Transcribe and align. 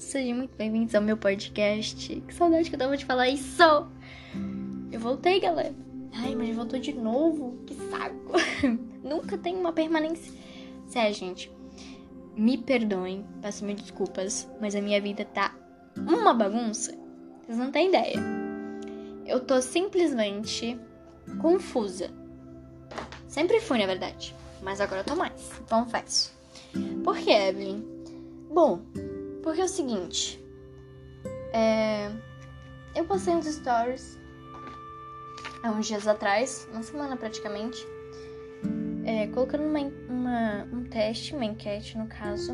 Sejam 0.00 0.38
muito 0.38 0.56
bem-vindos 0.56 0.94
ao 0.94 1.02
meu 1.02 1.14
podcast. 1.14 2.22
Que 2.26 2.34
saudade 2.34 2.70
que 2.70 2.74
eu 2.74 2.78
tava 2.78 2.96
de 2.96 3.04
falar 3.04 3.28
isso! 3.28 3.62
Eu 4.90 4.98
voltei, 4.98 5.38
galera. 5.38 5.74
Ai, 6.14 6.34
mas 6.34 6.56
voltou 6.56 6.80
de 6.80 6.94
novo. 6.94 7.58
Que 7.66 7.74
saco. 7.74 8.32
Nunca 9.04 9.36
tem 9.36 9.54
uma 9.54 9.74
permanência. 9.74 10.32
Sério, 10.86 11.14
gente. 11.14 11.52
Me 12.34 12.56
perdoem, 12.56 13.26
peço 13.42 13.62
mil 13.62 13.76
desculpas, 13.76 14.48
mas 14.58 14.74
a 14.74 14.80
minha 14.80 14.98
vida 15.02 15.22
tá 15.26 15.54
uma 15.94 16.32
bagunça. 16.32 16.96
Vocês 17.44 17.58
não 17.58 17.70
têm 17.70 17.88
ideia. 17.88 18.16
Eu 19.26 19.40
tô 19.40 19.60
simplesmente 19.60 20.80
confusa. 21.42 22.10
Sempre 23.28 23.60
fui, 23.60 23.78
na 23.78 23.86
verdade. 23.86 24.34
Mas 24.62 24.80
agora 24.80 25.02
eu 25.02 25.04
tô 25.04 25.14
mais, 25.14 25.52
confesso. 25.68 26.32
Por 27.04 27.18
que, 27.18 27.30
Evelyn? 27.30 27.84
Bom, 28.50 28.80
porque 29.42 29.60
é 29.60 29.64
o 29.64 29.68
seguinte. 29.68 30.42
É, 31.52 32.10
eu 32.94 33.04
postei 33.04 33.34
uns 33.34 33.46
stories 33.46 34.18
há 35.62 35.70
uns 35.70 35.86
dias 35.86 36.06
atrás, 36.06 36.68
uma 36.72 36.82
semana 36.82 37.16
praticamente, 37.16 37.86
é, 39.04 39.26
colocando 39.28 39.64
uma, 39.64 39.80
uma, 40.08 40.68
um 40.72 40.84
teste, 40.84 41.34
uma 41.34 41.44
enquete 41.44 41.98
no 41.98 42.06
caso, 42.06 42.52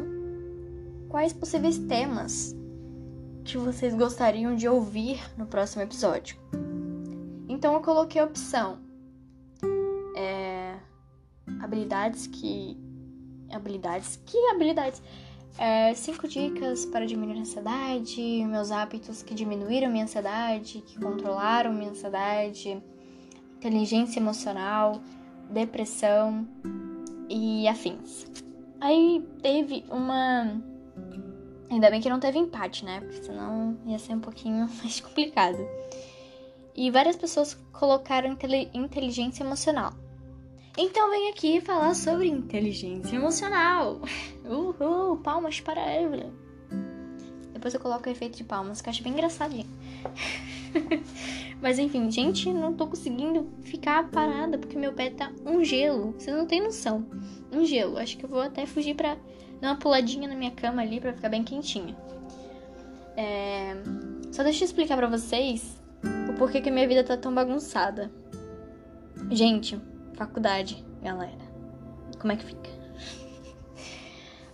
quais 1.09 1.33
possíveis 1.33 1.79
temas 1.79 2.55
que 3.45 3.57
vocês 3.57 3.95
gostariam 3.95 4.57
de 4.57 4.69
ouvir 4.69 5.21
no 5.37 5.47
próximo 5.47 5.83
episódio. 5.83 6.37
Então 7.49 7.75
eu 7.75 7.81
coloquei 7.81 8.21
a 8.21 8.25
opção 8.25 8.81
é, 10.17 10.77
habilidades 11.61 12.27
que 12.27 12.77
habilidades 13.53 14.21
que 14.27 14.37
habilidades 14.49 15.01
é, 15.59 15.95
cinco 15.95 16.29
dicas 16.29 16.85
para 16.85 17.07
diminuir 17.07 17.39
a 17.39 17.41
ansiedade, 17.41 18.45
meus 18.45 18.71
hábitos 18.71 19.23
que 19.23 19.35
diminuíram 19.35 19.91
minha 19.91 20.05
ansiedade, 20.05 20.83
que 20.87 21.01
controlaram 21.01 21.73
minha 21.73 21.91
ansiedade, 21.91 22.83
inteligência 23.57 24.21
emocional, 24.21 25.01
depressão 25.51 26.47
e 27.29 27.67
afins. 27.67 28.27
Aí 28.81 29.27
teve 29.43 29.85
uma. 29.91 30.63
Ainda 31.71 31.91
bem 31.91 32.01
que 32.01 32.11
não 32.11 32.21
teve 32.21 32.39
empate, 32.39 32.85
né? 32.85 33.01
Porque 33.01 33.23
senão 33.23 33.77
ia 33.87 33.99
ser 33.99 34.15
um 34.15 34.21
pouquinho 34.21 34.69
mais 34.83 35.01
complicado. 35.01 35.59
E 36.75 36.91
várias 36.91 37.17
pessoas 37.17 37.55
colocaram 37.73 38.37
inteligência 38.75 39.43
emocional. 39.43 39.95
Então 40.77 41.11
vem 41.11 41.31
aqui 41.31 41.61
falar 41.61 41.95
sobre 41.95 42.29
inteligência 42.29 43.17
emocional. 43.17 44.03
Uhul, 44.45 45.17
palmas 45.19 45.59
para 45.59 45.83
a 45.83 46.03
Evelyn. 46.03 46.31
Depois 47.55 47.73
eu 47.73 47.81
coloco 47.81 48.07
o 48.07 48.13
efeito 48.13 48.37
de 48.37 48.45
palmas, 48.45 48.83
que 48.83 48.89
eu 48.89 48.91
acho 48.91 49.03
bem 49.03 49.15
engraçadinho. 49.15 49.67
Mas 51.63 51.79
enfim, 51.79 52.11
gente, 52.11 52.53
não 52.53 52.75
tô 52.75 52.87
conseguindo 52.87 53.49
ficar 53.63 54.11
parada 54.11 54.59
porque 54.59 54.77
meu 54.77 54.93
pé 54.93 55.09
tá 55.09 55.33
um 55.47 55.65
gelo. 55.65 56.13
Vocês 56.13 56.37
não 56.37 56.45
têm 56.45 56.63
noção. 56.63 57.07
Um 57.51 57.65
gelo. 57.65 57.97
Acho 57.97 58.19
que 58.19 58.27
eu 58.27 58.29
vou 58.29 58.43
até 58.43 58.67
fugir 58.67 58.95
pra 58.95 59.17
dar 59.63 59.71
uma 59.71 59.79
puladinha 59.79 60.29
na 60.29 60.35
minha 60.35 60.51
cama 60.51 60.83
ali 60.83 61.01
pra 61.01 61.15
ficar 61.15 61.31
bem 61.31 61.43
quentinha. 61.43 61.97
É... 63.17 63.75
Só 64.31 64.43
deixa 64.43 64.63
eu 64.63 64.67
explicar 64.67 64.99
pra 64.99 65.09
vocês 65.09 65.81
o 66.29 66.35
porquê 66.35 66.61
que 66.61 66.71
minha 66.71 66.87
vida 66.87 67.03
tá 67.03 67.17
tão 67.17 67.35
bagunçada. 67.35 68.13
Gente, 69.31 69.81
faculdade, 70.17 70.85
galera. 71.03 71.47
Como 72.19 72.33
é 72.33 72.37
que 72.37 72.45
fica? 72.45 72.71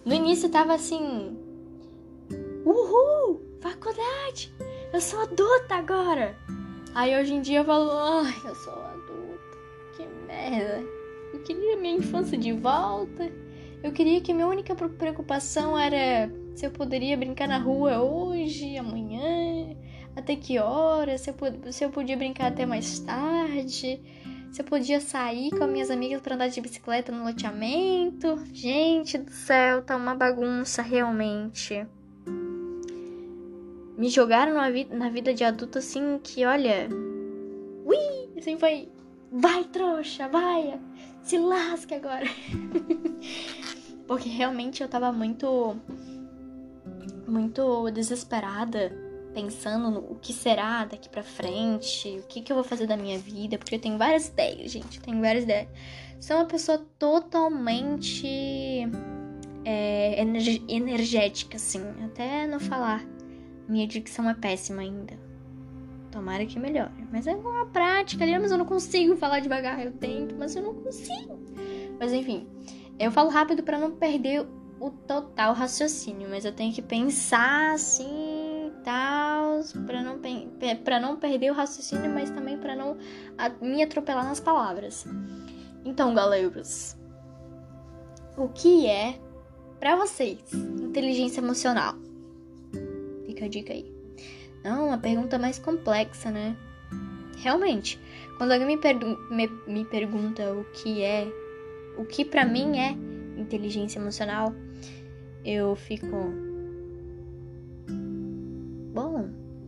No 0.04 0.12
início 0.12 0.48
tava 0.48 0.74
assim. 0.74 1.38
Uhul! 2.64 3.40
Faculdade! 3.60 4.52
Eu 4.92 5.00
sou 5.00 5.20
adulta 5.20 5.76
agora! 5.76 6.36
Aí 6.94 7.18
hoje 7.18 7.34
em 7.34 7.40
dia 7.40 7.60
eu 7.60 7.64
falo, 7.64 7.90
ai, 7.90 8.34
eu 8.44 8.54
sou 8.56 8.74
adulta. 8.74 9.58
Que 9.96 10.06
merda. 10.26 10.84
Eu 11.32 11.40
queria 11.42 11.76
minha 11.76 11.96
infância 11.96 12.36
de 12.36 12.52
volta. 12.52 13.30
Eu 13.82 13.92
queria 13.92 14.20
que 14.20 14.34
minha 14.34 14.46
única 14.46 14.74
preocupação 14.74 15.78
era 15.78 16.30
se 16.54 16.66
eu 16.66 16.70
poderia 16.70 17.16
brincar 17.16 17.48
na 17.48 17.58
rua 17.58 18.00
hoje, 18.02 18.76
amanhã, 18.76 19.74
até 20.14 20.36
que 20.36 20.58
hora, 20.58 21.16
se 21.16 21.30
eu, 21.30 21.34
se 21.72 21.84
eu 21.84 21.90
podia 21.90 22.16
brincar 22.16 22.48
até 22.48 22.66
mais 22.66 22.98
tarde 23.00 24.00
se 24.52 24.60
eu 24.60 24.66
podia 24.66 25.00
sair 25.00 25.50
com 25.50 25.64
as 25.64 25.70
minhas 25.70 25.90
amigas 25.90 26.20
para 26.20 26.34
andar 26.34 26.48
de 26.48 26.60
bicicleta 26.60 27.10
no 27.10 27.24
loteamento. 27.24 28.38
Gente 28.52 29.16
do 29.16 29.30
céu, 29.30 29.82
tá 29.82 29.96
uma 29.96 30.14
bagunça 30.14 30.82
realmente. 30.82 31.86
Me 33.96 34.10
jogaram 34.10 34.54
na, 34.54 34.70
vi 34.70 34.84
na 34.84 35.08
vida 35.08 35.32
de 35.32 35.42
adulto 35.42 35.78
assim 35.78 36.20
que, 36.22 36.44
olha. 36.44 36.86
Ui! 37.86 38.28
Assim 38.36 38.58
foi. 38.58 38.90
Vai, 39.32 39.64
trouxa, 39.64 40.28
vai! 40.28 40.78
Se 41.22 41.38
lasque 41.38 41.94
agora! 41.94 42.26
Porque 44.06 44.28
realmente 44.28 44.82
eu 44.82 44.88
tava 44.88 45.10
muito. 45.10 45.74
Muito 47.26 47.90
desesperada 47.90 49.11
pensando 49.32 49.90
no 49.90 50.00
o 50.12 50.16
que 50.16 50.32
será 50.32 50.84
daqui 50.84 51.08
para 51.08 51.22
frente, 51.22 52.20
o 52.20 52.26
que, 52.26 52.40
que 52.40 52.52
eu 52.52 52.56
vou 52.56 52.64
fazer 52.64 52.86
da 52.86 52.96
minha 52.96 53.18
vida, 53.18 53.58
porque 53.58 53.74
eu 53.74 53.80
tenho 53.80 53.98
várias 53.98 54.28
ideias, 54.28 54.70
gente, 54.70 55.00
tenho 55.00 55.20
várias 55.20 55.44
ideias. 55.44 55.68
Sou 56.20 56.36
uma 56.36 56.46
pessoa 56.46 56.78
totalmente 56.98 58.28
é, 59.64 60.22
energética, 60.68 61.56
assim, 61.56 61.82
até 62.04 62.46
não 62.46 62.60
falar. 62.60 63.04
Minha 63.68 63.86
dicção 63.86 64.28
é 64.28 64.34
péssima 64.34 64.82
ainda. 64.82 65.18
Tomara 66.10 66.44
que 66.44 66.58
melhore. 66.58 66.92
Mas 67.10 67.26
é 67.26 67.34
uma 67.34 67.66
prática 67.66 68.22
ali, 68.22 68.38
mas 68.38 68.52
eu 68.52 68.58
não 68.58 68.66
consigo 68.66 69.16
falar 69.16 69.40
devagar. 69.40 69.84
Eu 69.84 69.92
tento, 69.92 70.36
mas 70.38 70.54
eu 70.54 70.62
não 70.62 70.74
consigo. 70.74 71.40
Mas 71.98 72.12
enfim, 72.12 72.46
eu 72.98 73.10
falo 73.10 73.30
rápido 73.30 73.62
para 73.62 73.78
não 73.78 73.92
perder 73.92 74.46
o 74.78 74.90
total 74.90 75.54
raciocínio, 75.54 76.28
mas 76.28 76.44
eu 76.44 76.52
tenho 76.52 76.72
que 76.72 76.82
pensar 76.82 77.72
assim 77.72 78.31
tal, 78.84 79.60
para 79.86 80.02
não 80.02 80.20
para 80.84 81.00
não 81.00 81.16
perder 81.16 81.50
o 81.50 81.54
raciocínio, 81.54 82.10
mas 82.10 82.30
também 82.30 82.58
para 82.58 82.76
não 82.76 82.96
me 83.60 83.82
atropelar 83.82 84.24
nas 84.24 84.40
palavras. 84.40 85.06
Então, 85.84 86.14
galeras, 86.14 86.96
o 88.36 88.48
que 88.48 88.86
é 88.86 89.18
para 89.80 89.96
vocês 89.96 90.38
inteligência 90.52 91.40
emocional? 91.40 91.94
Fica 93.26 93.46
a 93.46 93.48
dica 93.48 93.72
aí. 93.72 93.92
Não, 94.62 94.88
uma 94.88 94.98
pergunta 94.98 95.38
mais 95.38 95.58
complexa, 95.58 96.30
né? 96.30 96.56
Realmente, 97.38 97.98
quando 98.38 98.52
alguém 98.52 98.66
me, 98.66 98.78
me, 99.30 99.48
me 99.66 99.84
pergunta 99.84 100.52
o 100.52 100.64
que 100.72 101.02
é, 101.02 101.26
o 101.98 102.04
que 102.04 102.24
para 102.24 102.44
mim 102.44 102.78
é 102.78 102.92
inteligência 103.40 103.98
emocional, 103.98 104.54
eu 105.44 105.74
fico 105.74 106.51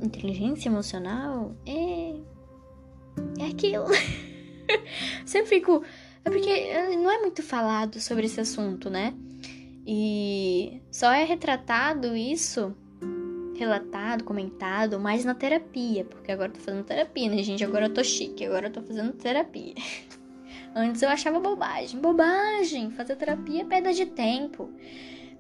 inteligência 0.05 0.69
emocional 0.69 1.55
é. 1.67 2.15
É 3.39 3.47
aquilo. 3.47 3.87
Sempre 5.25 5.49
fico. 5.49 5.85
É 6.25 6.31
porque 6.31 6.51
eh, 6.51 6.97
não 6.97 7.11
é 7.11 7.21
muito 7.21 7.43
falado 7.43 8.01
sobre 8.01 8.27
esse 8.27 8.41
assunto, 8.41 8.89
né? 8.89 9.15
E 9.87 10.81
só 10.91 11.13
é 11.13 11.25
retratado 11.25 12.17
isso, 12.17 12.75
relatado, 13.57 14.25
comentado, 14.25 14.99
mais 14.99 15.25
na 15.25 15.35
terapia. 15.35 16.05
Porque 16.05 16.33
agora 16.33 16.49
eu 16.49 16.55
tô 16.55 16.61
fazendo 16.61 16.85
terapia, 16.85 17.29
né, 17.29 17.43
gente? 17.43 17.63
Agora 17.63 17.87
eu 17.87 17.95
tô 17.95 18.03
chique, 18.03 18.45
agora 18.47 18.69
eu 18.69 18.73
tô 18.73 18.83
fazendo 18.83 19.13
terapia. 19.13 19.75
Antes 20.75 21.03
eu 21.03 21.09
achava 21.09 21.39
bobagem. 21.39 22.01
Bobagem! 22.01 22.91
Fazer 22.91 23.17
terapia 23.17 23.63
é 23.63 23.65
perda 23.65 23.93
de 23.93 24.07
tempo, 24.07 24.71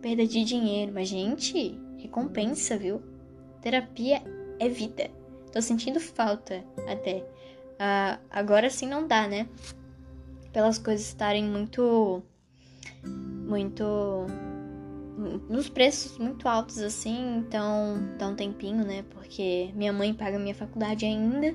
perda 0.00 0.26
de 0.26 0.44
dinheiro. 0.44 0.93
Mas, 0.94 1.08
gente, 1.08 1.81
recompensa, 1.99 2.76
viu? 2.76 3.02
Terapia 3.62 4.22
é 4.58 4.68
vida. 4.68 5.10
Tô 5.52 5.60
sentindo 5.62 6.00
falta 6.00 6.64
até. 6.88 7.18
Uh, 7.74 8.18
agora 8.30 8.70
sim 8.70 8.88
não 8.88 9.06
dá, 9.06 9.26
né? 9.26 9.48
Pelas 10.52 10.78
coisas 10.78 11.06
estarem 11.06 11.44
muito. 11.44 12.22
Muito. 13.04 13.84
Nos 15.48 15.68
preços 15.68 16.18
muito 16.18 16.48
altos 16.48 16.78
assim, 16.78 17.38
então 17.38 17.98
dá 18.18 18.28
um 18.28 18.34
tempinho, 18.34 18.84
né? 18.84 19.04
Porque 19.10 19.70
minha 19.74 19.92
mãe 19.92 20.12
paga 20.12 20.38
minha 20.38 20.54
faculdade 20.54 21.04
ainda, 21.04 21.54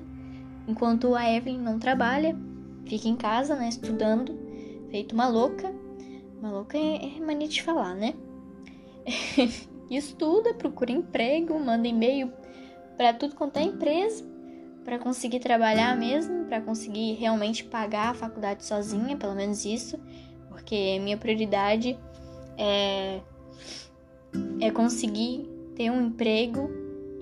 enquanto 0.66 1.14
a 1.14 1.30
Evelyn 1.30 1.58
não 1.58 1.78
trabalha, 1.78 2.34
fica 2.86 3.06
em 3.06 3.16
casa, 3.16 3.54
né? 3.54 3.68
Estudando, 3.68 4.38
feito 4.90 5.12
uma 5.12 5.28
louca. 5.28 5.72
Uma 6.38 6.50
louca 6.50 6.78
é, 6.78 7.16
é 7.16 7.20
mania 7.20 7.48
de 7.48 7.62
falar, 7.62 7.94
né? 7.94 8.14
estuda, 9.90 10.54
procura 10.54 10.92
emprego, 10.92 11.58
manda 11.58 11.86
e-mail 11.88 12.32
para 13.00 13.14
tudo 13.14 13.34
quanto 13.34 13.56
é 13.56 13.62
empresa, 13.62 14.22
para 14.84 14.98
conseguir 14.98 15.40
trabalhar 15.40 15.96
mesmo, 15.96 16.44
para 16.44 16.60
conseguir 16.60 17.14
realmente 17.14 17.64
pagar 17.64 18.10
a 18.10 18.14
faculdade 18.14 18.62
sozinha, 18.62 19.16
pelo 19.16 19.34
menos 19.34 19.64
isso, 19.64 19.98
porque 20.50 20.98
minha 20.98 21.16
prioridade 21.16 21.98
é 22.58 23.22
é 24.60 24.70
conseguir 24.70 25.48
ter 25.74 25.90
um 25.90 26.08
emprego 26.08 26.70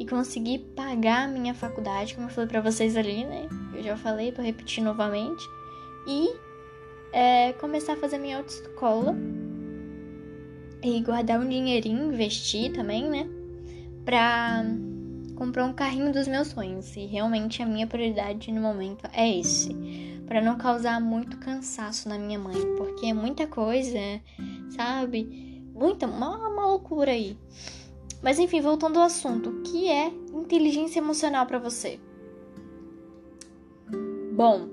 e 0.01 0.05
conseguir 0.05 0.59
pagar 0.75 1.27
a 1.27 1.29
minha 1.29 1.55
faculdade, 1.55 2.17
como 2.17 2.27
eu 2.27 2.33
falei 2.33 2.49
para 2.49 2.61
vocês 2.61 2.97
ali, 2.97 3.25
né? 3.25 3.49
Eu 3.73 3.81
já 3.85 3.97
falei, 3.97 4.33
tô 4.33 4.43
repetindo 4.43 4.87
novamente. 4.87 5.45
E 6.09 6.29
é, 7.13 7.53
começar 7.53 7.93
a 7.93 7.97
fazer 7.97 8.19
minha 8.19 8.39
autoescola 8.39 9.17
e 10.83 11.01
guardar 11.03 11.39
um 11.39 11.49
dinheirinho, 11.49 12.13
investir 12.13 12.73
também, 12.73 13.09
né? 13.09 13.29
Pra 14.05 14.65
comprar 15.39 15.65
um 15.65 15.73
carrinho 15.73 16.13
dos 16.13 16.27
meus 16.27 16.49
sonhos. 16.49 16.97
E 16.97 17.07
realmente 17.07 17.63
a 17.63 17.67
minha 17.67 17.87
prioridade 17.87 18.51
no 18.51 18.61
momento 18.61 19.09
é 19.13 19.39
esse. 19.39 19.73
para 20.27 20.43
não 20.43 20.59
causar 20.59 21.01
muito 21.01 21.39
cansaço 21.39 22.09
na 22.09 22.19
minha 22.19 22.39
mãe. 22.39 22.57
Porque 22.77 23.07
é 23.07 23.15
muita 23.15 23.47
coisa, 23.47 23.99
sabe? 24.71 25.63
Muita, 25.73 26.07
uma, 26.07 26.37
uma 26.37 26.67
loucura 26.67 27.13
aí. 27.13 27.39
Mas 28.21 28.41
enfim, 28.41 28.61
voltando 28.61 28.99
ao 28.99 29.05
assunto, 29.05 29.49
o 29.49 29.63
que 29.63 29.89
é 29.89 30.09
inteligência 30.35 30.99
emocional 30.99 31.47
para 31.47 31.61
você? 31.61 32.01
Bom, 34.35 34.69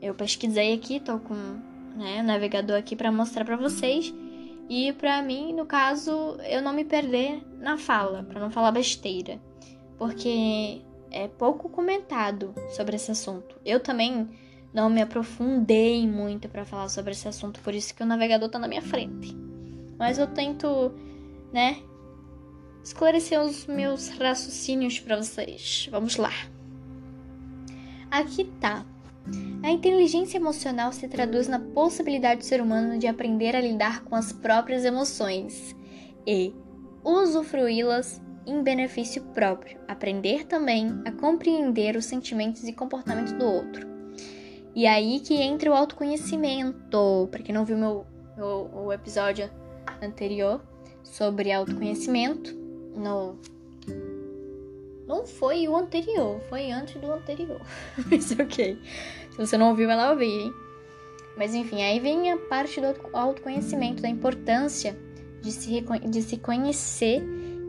eu 0.00 0.14
pesquisei 0.14 0.72
aqui, 0.74 1.00
tô 1.00 1.18
com 1.18 1.34
né, 1.34 2.20
o 2.20 2.24
navegador 2.24 2.78
aqui 2.78 2.94
para 2.94 3.10
mostrar 3.10 3.44
para 3.44 3.56
vocês. 3.56 4.14
E 4.68 4.92
para 4.92 5.20
mim, 5.20 5.52
no 5.52 5.66
caso, 5.66 6.36
eu 6.48 6.62
não 6.62 6.72
me 6.72 6.84
perder 6.84 7.42
na 7.60 7.76
fala, 7.76 8.24
para 8.24 8.40
não 8.40 8.50
falar 8.50 8.72
besteira, 8.72 9.40
porque 9.98 10.80
é 11.10 11.28
pouco 11.28 11.68
comentado 11.68 12.54
sobre 12.70 12.96
esse 12.96 13.10
assunto. 13.10 13.56
Eu 13.64 13.78
também 13.80 14.28
não 14.72 14.88
me 14.88 15.02
aprofundei 15.02 16.06
muito 16.08 16.48
para 16.48 16.64
falar 16.64 16.88
sobre 16.88 17.12
esse 17.12 17.28
assunto, 17.28 17.60
por 17.60 17.74
isso 17.74 17.94
que 17.94 18.02
o 18.02 18.06
navegador 18.06 18.48
tá 18.48 18.58
na 18.58 18.66
minha 18.66 18.82
frente. 18.82 19.36
Mas 19.98 20.18
eu 20.18 20.26
tento, 20.26 20.92
né, 21.52 21.82
esclarecer 22.82 23.40
os 23.40 23.66
meus 23.66 24.08
raciocínios 24.08 24.98
para 24.98 25.16
vocês. 25.16 25.88
Vamos 25.90 26.16
lá. 26.16 26.32
Aqui 28.10 28.44
tá. 28.60 28.84
A 29.62 29.70
inteligência 29.70 30.38
emocional 30.38 30.92
se 30.92 31.06
traduz 31.06 31.46
na 31.46 31.60
possibilidade 31.60 32.40
do 32.40 32.44
ser 32.44 32.60
humano 32.60 32.98
de 32.98 33.06
aprender 33.06 33.54
a 33.54 33.60
lidar 33.60 34.02
com 34.04 34.16
as 34.16 34.32
próprias 34.32 34.84
emoções 34.84 35.76
e 36.26 36.54
usufruí-las 37.04 38.20
em 38.46 38.62
benefício 38.62 39.22
próprio. 39.34 39.78
Aprender 39.86 40.46
também 40.46 41.00
a 41.04 41.12
compreender 41.12 41.96
os 41.96 42.04
sentimentos 42.04 42.64
e 42.64 42.72
comportamentos 42.72 43.32
do 43.32 43.44
outro. 43.44 43.86
E 44.74 44.86
aí 44.86 45.20
que 45.20 45.34
entra 45.34 45.70
o 45.70 45.74
autoconhecimento. 45.74 47.28
Para 47.30 47.42
quem 47.42 47.54
não 47.54 47.64
viu 47.64 47.76
meu, 47.76 48.06
meu 48.36 48.70
o 48.72 48.92
episódio 48.92 49.50
anterior 50.02 50.60
sobre 51.02 51.52
autoconhecimento, 51.52 52.54
no 52.94 53.38
não 55.06 55.26
foi 55.26 55.66
o 55.66 55.76
anterior, 55.76 56.40
foi 56.48 56.70
antes 56.70 57.00
do 57.00 57.12
anterior. 57.12 57.60
Mas 58.08 58.30
ok. 58.30 58.78
Se 59.30 59.36
você 59.36 59.58
não 59.58 59.70
ouviu, 59.70 59.90
ela 59.90 60.12
ouviu, 60.12 60.28
hein? 60.28 60.54
Mas 61.36 61.52
enfim, 61.52 61.82
aí 61.82 61.98
vem 61.98 62.30
a 62.30 62.36
parte 62.36 62.80
do 62.80 62.94
autoconhecimento, 63.12 64.00
da 64.00 64.08
importância 64.08 64.96
de 65.42 65.52
se, 65.52 65.84
de 66.08 66.22
se 66.22 66.36
conhecer 66.36 67.22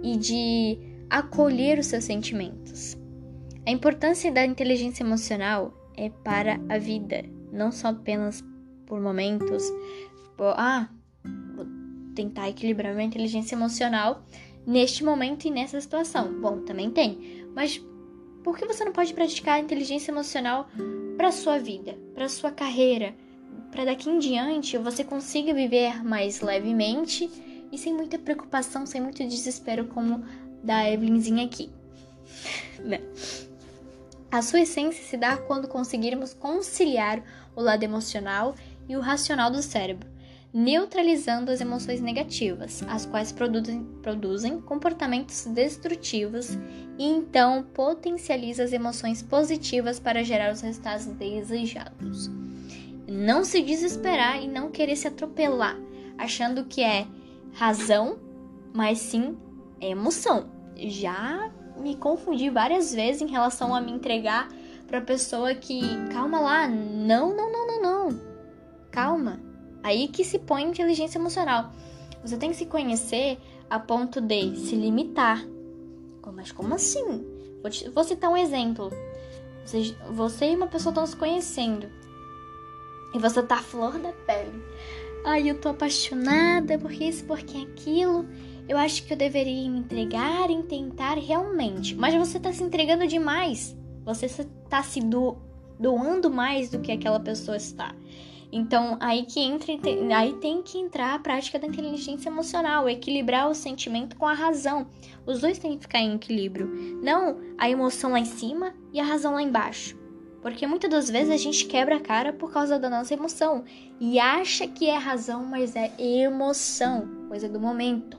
e 0.03 0.17
de 0.17 0.77
acolher 1.09 1.79
os 1.79 1.87
seus 1.87 2.03
sentimentos. 2.03 2.97
A 3.65 3.71
importância 3.71 4.31
da 4.31 4.45
inteligência 4.45 5.03
emocional 5.03 5.73
é 5.95 6.09
para 6.09 6.59
a 6.69 6.77
vida, 6.77 7.23
não 7.51 7.71
só 7.71 7.89
apenas 7.89 8.43
por 8.85 8.99
momentos. 8.99 9.63
Por, 10.35 10.53
ah, 10.57 10.89
vou 11.55 11.65
tentar 12.15 12.49
equilibrar 12.49 12.93
minha 12.93 13.07
inteligência 13.07 13.55
emocional 13.55 14.23
neste 14.65 15.03
momento 15.03 15.45
e 15.45 15.51
nessa 15.51 15.79
situação. 15.79 16.41
Bom, 16.41 16.61
também 16.61 16.89
tem. 16.89 17.45
Mas 17.55 17.83
por 18.43 18.57
que 18.57 18.65
você 18.65 18.83
não 18.83 18.91
pode 18.91 19.13
praticar 19.13 19.55
a 19.55 19.59
inteligência 19.59 20.11
emocional 20.11 20.67
para 21.17 21.31
sua 21.31 21.59
vida, 21.59 21.97
para 22.15 22.27
sua 22.27 22.51
carreira, 22.51 23.13
para 23.71 23.85
daqui 23.85 24.09
em 24.09 24.17
diante 24.17 24.77
você 24.77 25.03
consiga 25.03 25.53
viver 25.53 26.03
mais 26.03 26.41
levemente 26.41 27.29
e 27.71 27.77
sem 27.77 27.93
muita 27.93 28.17
preocupação, 28.19 28.85
sem 28.85 29.01
muito 29.01 29.23
desespero 29.23 29.85
como 29.85 30.23
da 30.63 30.89
Evelynzinha 30.89 31.45
aqui. 31.45 31.69
né? 32.83 33.01
A 34.31 34.41
sua 34.41 34.61
essência 34.61 35.03
se 35.03 35.17
dá 35.17 35.37
quando 35.37 35.67
conseguirmos 35.67 36.33
conciliar 36.33 37.23
o 37.55 37.61
lado 37.61 37.83
emocional 37.83 38.55
e 38.87 38.95
o 38.95 39.01
racional 39.01 39.51
do 39.51 39.61
cérebro 39.61 40.11
neutralizando 40.53 41.49
as 41.49 41.61
emoções 41.61 42.01
negativas, 42.01 42.83
as 42.87 43.05
quais 43.05 43.31
produzem, 43.31 43.83
produzem 44.01 44.59
comportamentos 44.59 45.45
destrutivos 45.45 46.57
e 46.97 47.05
então 47.05 47.63
potencializa 47.73 48.63
as 48.63 48.73
emoções 48.73 49.21
positivas 49.21 49.99
para 49.99 50.23
gerar 50.23 50.51
os 50.51 50.61
resultados 50.61 51.05
desejados. 51.05 52.29
Não 53.07 53.43
se 53.43 53.61
desesperar 53.61 54.43
e 54.43 54.47
não 54.47 54.69
querer 54.71 54.95
se 54.95 55.07
atropelar, 55.07 55.77
achando 56.17 56.65
que 56.65 56.81
é 56.81 57.07
razão, 57.53 58.19
mas 58.73 58.99
sim 58.99 59.37
emoção. 59.79 60.49
Já 60.75 61.51
me 61.77 61.95
confundi 61.95 62.49
várias 62.49 62.93
vezes 62.93 63.21
em 63.21 63.27
relação 63.27 63.73
a 63.73 63.81
me 63.81 63.91
entregar 63.91 64.47
para 64.87 65.01
pessoa 65.01 65.53
que, 65.55 65.81
calma 66.11 66.39
lá, 66.39 66.67
não, 66.67 67.35
não, 67.35 67.51
não, 67.51 67.67
não, 67.67 67.81
não. 67.81 68.21
Calma 68.91 69.51
Aí 69.83 70.07
que 70.07 70.23
se 70.23 70.39
põe 70.39 70.63
inteligência 70.63 71.17
emocional. 71.17 71.71
Você 72.23 72.37
tem 72.37 72.51
que 72.51 72.55
se 72.55 72.65
conhecer 72.65 73.39
a 73.69 73.79
ponto 73.79 74.21
de 74.21 74.55
se 74.55 74.75
limitar. 74.75 75.43
Mas 76.33 76.51
como 76.51 76.75
assim? 76.75 77.25
Vou, 77.61 77.69
te, 77.69 77.89
vou 77.89 78.03
citar 78.03 78.29
um 78.29 78.37
exemplo. 78.37 78.91
Você, 79.65 79.95
você 80.11 80.51
e 80.51 80.55
uma 80.55 80.67
pessoa 80.67 80.91
estão 80.91 81.05
se 81.05 81.15
conhecendo. 81.15 81.89
E 83.13 83.19
você 83.19 83.41
tá 83.41 83.57
flor 83.57 83.97
da 83.97 84.13
pele. 84.13 84.63
Ai, 85.23 85.49
eu 85.49 85.59
tô 85.59 85.69
apaixonada 85.69 86.77
por 86.79 86.91
isso, 86.91 87.23
porque 87.25 87.57
aquilo. 87.57 88.25
Eu 88.67 88.77
acho 88.77 89.05
que 89.05 89.13
eu 89.13 89.17
deveria 89.17 89.69
me 89.69 89.79
entregar 89.79 90.49
e 90.49 90.63
tentar 90.63 91.17
realmente. 91.17 91.95
Mas 91.95 92.15
você 92.15 92.39
tá 92.39 92.51
se 92.51 92.63
entregando 92.63 93.05
demais. 93.05 93.75
Você 94.03 94.27
tá 94.69 94.81
se 94.81 94.99
do, 94.99 95.37
doando 95.79 96.31
mais 96.31 96.69
do 96.69 96.79
que 96.79 96.91
aquela 96.91 97.19
pessoa 97.19 97.57
está. 97.57 97.93
Então, 98.51 98.97
aí 98.99 99.23
que 99.25 99.39
entra, 99.39 99.73
aí 100.15 100.33
tem 100.33 100.61
que 100.61 100.77
entrar 100.77 101.13
a 101.13 101.19
prática 101.19 101.57
da 101.57 101.67
inteligência 101.67 102.27
emocional, 102.27 102.89
equilibrar 102.89 103.49
o 103.49 103.55
sentimento 103.55 104.17
com 104.17 104.25
a 104.25 104.33
razão. 104.33 104.87
Os 105.25 105.39
dois 105.39 105.57
têm 105.57 105.77
que 105.77 105.83
ficar 105.83 105.99
em 105.99 106.15
equilíbrio, 106.15 106.99
não 107.01 107.39
a 107.57 107.69
emoção 107.69 108.11
lá 108.11 108.19
em 108.19 108.25
cima 108.25 108.73
e 108.91 108.99
a 108.99 109.05
razão 109.05 109.35
lá 109.35 109.41
embaixo. 109.41 110.00
Porque 110.41 110.65
muitas 110.65 110.89
das 110.89 111.09
vezes 111.09 111.31
a 111.31 111.37
gente 111.37 111.65
quebra 111.65 111.97
a 111.97 111.99
cara 111.99 112.33
por 112.33 112.51
causa 112.51 112.79
da 112.79 112.89
nossa 112.89 113.13
emoção 113.13 113.63
e 113.99 114.19
acha 114.19 114.67
que 114.67 114.89
é 114.89 114.97
razão, 114.97 115.45
mas 115.45 115.75
é 115.75 115.91
emoção, 115.99 117.07
coisa 117.27 117.47
do 117.47 117.59
momento. 117.59 118.17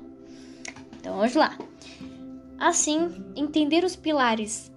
Então, 0.98 1.16
vamos 1.16 1.34
lá. 1.34 1.58
Assim, 2.58 3.10
entender 3.34 3.84
os 3.84 3.96
pilares 3.96 4.70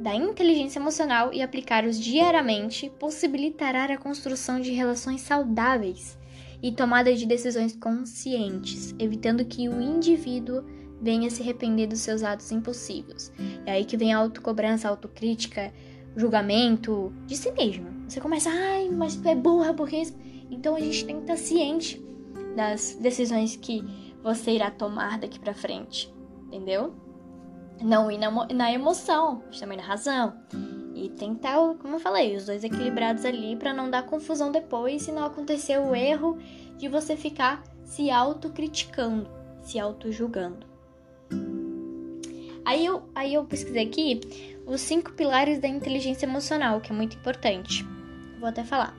da 0.00 0.14
inteligência 0.14 0.78
emocional 0.78 1.32
e 1.32 1.42
aplicá-los 1.42 2.00
diariamente 2.00 2.90
possibilitará 2.98 3.84
a 3.84 3.98
construção 3.98 4.60
de 4.60 4.70
relações 4.70 5.20
saudáveis 5.20 6.16
e 6.62 6.72
tomada 6.72 7.14
de 7.14 7.26
decisões 7.26 7.76
conscientes, 7.76 8.94
evitando 8.98 9.44
que 9.44 9.68
o 9.68 9.80
indivíduo 9.80 10.64
venha 11.00 11.30
se 11.30 11.42
arrepender 11.42 11.86
dos 11.86 12.00
seus 12.00 12.22
atos 12.22 12.50
impulsivos. 12.50 13.30
É 13.66 13.72
aí 13.72 13.84
que 13.84 13.96
vem 13.96 14.12
a 14.12 14.18
autocobrança, 14.18 14.88
a 14.88 14.90
autocrítica, 14.90 15.72
julgamento 16.18 17.12
de 17.26 17.36
si 17.36 17.50
mesmo. 17.52 17.88
Você 18.06 18.20
começa, 18.20 18.50
ai, 18.50 18.90
mas 18.90 19.16
tu 19.16 19.26
é 19.26 19.34
burra 19.34 19.72
porque 19.72 19.96
isso. 19.96 20.14
Então 20.50 20.76
a 20.76 20.80
gente 20.80 21.06
tem 21.06 21.16
que 21.16 21.22
estar 21.22 21.36
ciente 21.36 22.04
das 22.54 22.98
decisões 23.00 23.56
que 23.56 23.82
você 24.22 24.52
irá 24.52 24.70
tomar 24.70 25.18
daqui 25.18 25.38
para 25.38 25.54
frente, 25.54 26.12
entendeu? 26.46 26.92
não 27.82 28.10
ir 28.10 28.18
na, 28.18 28.30
na 28.30 28.72
emoção, 28.72 29.42
mas 29.46 29.60
também 29.60 29.78
na 29.78 29.84
razão. 29.84 30.34
E 30.94 31.08
tentar, 31.10 31.56
como 31.80 31.96
eu 31.96 32.00
falei, 32.00 32.36
os 32.36 32.46
dois 32.46 32.64
equilibrados 32.64 33.24
ali 33.24 33.56
para 33.56 33.72
não 33.72 33.90
dar 33.90 34.04
confusão 34.04 34.50
depois 34.50 35.06
e 35.06 35.12
não 35.12 35.24
acontecer 35.24 35.78
o 35.78 35.94
erro 35.94 36.38
de 36.76 36.88
você 36.88 37.16
ficar 37.16 37.62
se 37.84 38.10
autocriticando, 38.10 39.28
se 39.62 39.78
auto-julgando. 39.78 40.66
Aí 42.64 42.84
eu, 42.84 43.02
aí 43.14 43.34
eu 43.34 43.44
pesquisei 43.44 43.84
aqui 43.84 44.20
os 44.68 44.80
cinco 44.80 45.12
pilares 45.12 45.58
da 45.58 45.66
inteligência 45.66 46.26
emocional, 46.26 46.80
que 46.80 46.92
é 46.92 46.94
muito 46.94 47.16
importante. 47.16 47.84
Vou 48.38 48.48
até 48.48 48.62
falar. 48.62 48.96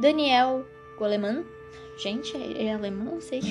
Daniel 0.00 0.66
Goleman 0.98 1.44
Gente, 2.02 2.34
é, 2.34 2.72
alemão? 2.72 3.16
Não 3.16 3.20
sei. 3.20 3.42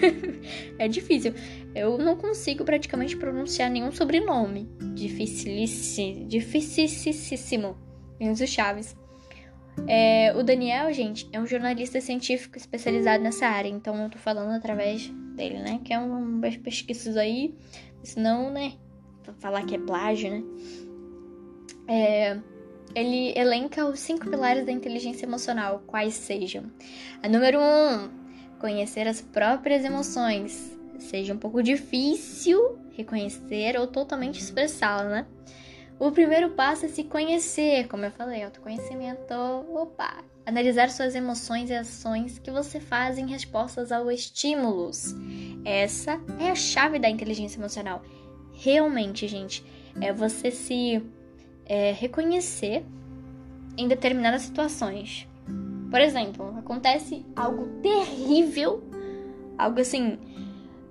é 0.78 0.88
difícil. 0.88 1.34
Eu 1.74 1.98
não 1.98 2.16
consigo 2.16 2.64
praticamente 2.64 3.18
pronunciar 3.18 3.70
nenhum 3.70 3.92
sobrenome. 3.92 4.66
Dificilíssimo. 4.94 6.26
Enzo 8.18 8.46
Chaves. 8.46 8.96
É, 9.86 10.32
o 10.34 10.42
Daniel, 10.42 10.90
gente, 10.92 11.28
é 11.32 11.40
um 11.40 11.46
jornalista 11.46 12.00
científico 12.00 12.56
especializado 12.56 13.22
nessa 13.22 13.46
área, 13.46 13.68
então 13.68 13.94
eu 14.02 14.08
tô 14.08 14.16
falando 14.18 14.52
através 14.52 15.10
dele, 15.36 15.58
né? 15.58 15.78
Que 15.84 15.92
é 15.92 15.98
umas 15.98 16.56
pesquisas 16.56 17.18
aí, 17.18 17.54
senão, 18.02 18.50
né? 18.50 18.72
Falar 19.38 19.64
que 19.64 19.74
é 19.74 19.78
plágio, 19.78 20.30
né? 20.30 20.42
É, 21.88 22.38
ele 22.94 23.32
elenca 23.36 23.86
os 23.86 24.00
cinco 24.00 24.28
pilares 24.28 24.66
da 24.66 24.72
inteligência 24.72 25.26
emocional, 25.26 25.82
quais 25.86 26.14
sejam: 26.14 26.64
a 27.22 27.28
número 27.28 27.58
um, 27.58 28.10
conhecer 28.58 29.06
as 29.06 29.20
próprias 29.20 29.84
emoções. 29.84 30.78
Seja 30.98 31.34
um 31.34 31.38
pouco 31.38 31.62
difícil 31.62 32.78
reconhecer 32.92 33.76
ou 33.76 33.86
totalmente 33.86 34.40
expressá-la, 34.40 35.08
né? 35.08 35.26
O 35.98 36.10
primeiro 36.10 36.50
passo 36.50 36.86
é 36.86 36.88
se 36.88 37.04
conhecer, 37.04 37.86
como 37.88 38.04
eu 38.04 38.10
falei, 38.10 38.42
autoconhecimento. 38.42 39.34
Opa! 39.68 40.24
Analisar 40.44 40.90
suas 40.90 41.14
emoções 41.14 41.70
e 41.70 41.74
ações 41.74 42.38
que 42.38 42.50
você 42.50 42.80
faz 42.80 43.18
em 43.18 43.26
respostas 43.26 43.92
aos 43.92 44.12
estímulos. 44.12 45.14
Essa 45.64 46.20
é 46.40 46.50
a 46.50 46.54
chave 46.54 46.98
da 46.98 47.08
inteligência 47.08 47.58
emocional. 47.58 48.02
Realmente, 48.62 49.26
gente, 49.26 49.64
é 50.00 50.12
você 50.12 50.52
se 50.52 51.02
é, 51.66 51.90
reconhecer 51.90 52.84
em 53.76 53.88
determinadas 53.88 54.42
situações. 54.42 55.26
Por 55.90 56.00
exemplo, 56.00 56.56
acontece 56.56 57.26
algo 57.34 57.66
terrível, 57.82 58.80
algo 59.58 59.80
assim. 59.80 60.16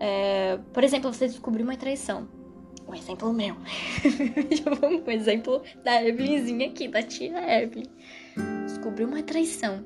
É, 0.02 0.60
por 0.74 0.84
exemplo, 0.84 1.14
você 1.14 1.28
descobriu 1.28 1.64
uma 1.64 1.78
traição 1.78 2.28
um 2.86 2.94
exemplo 2.94 3.32
meu. 3.32 3.56
Vamos 4.82 5.08
um 5.08 5.12
exemplo 5.12 5.64
da 5.82 6.04
Evelynzinha 6.04 6.68
aqui, 6.68 6.90
da 6.90 7.02
tia 7.02 7.64
Evelyn. 7.64 7.86
Descobriu 8.66 9.08
uma 9.08 9.24
traição. 9.24 9.86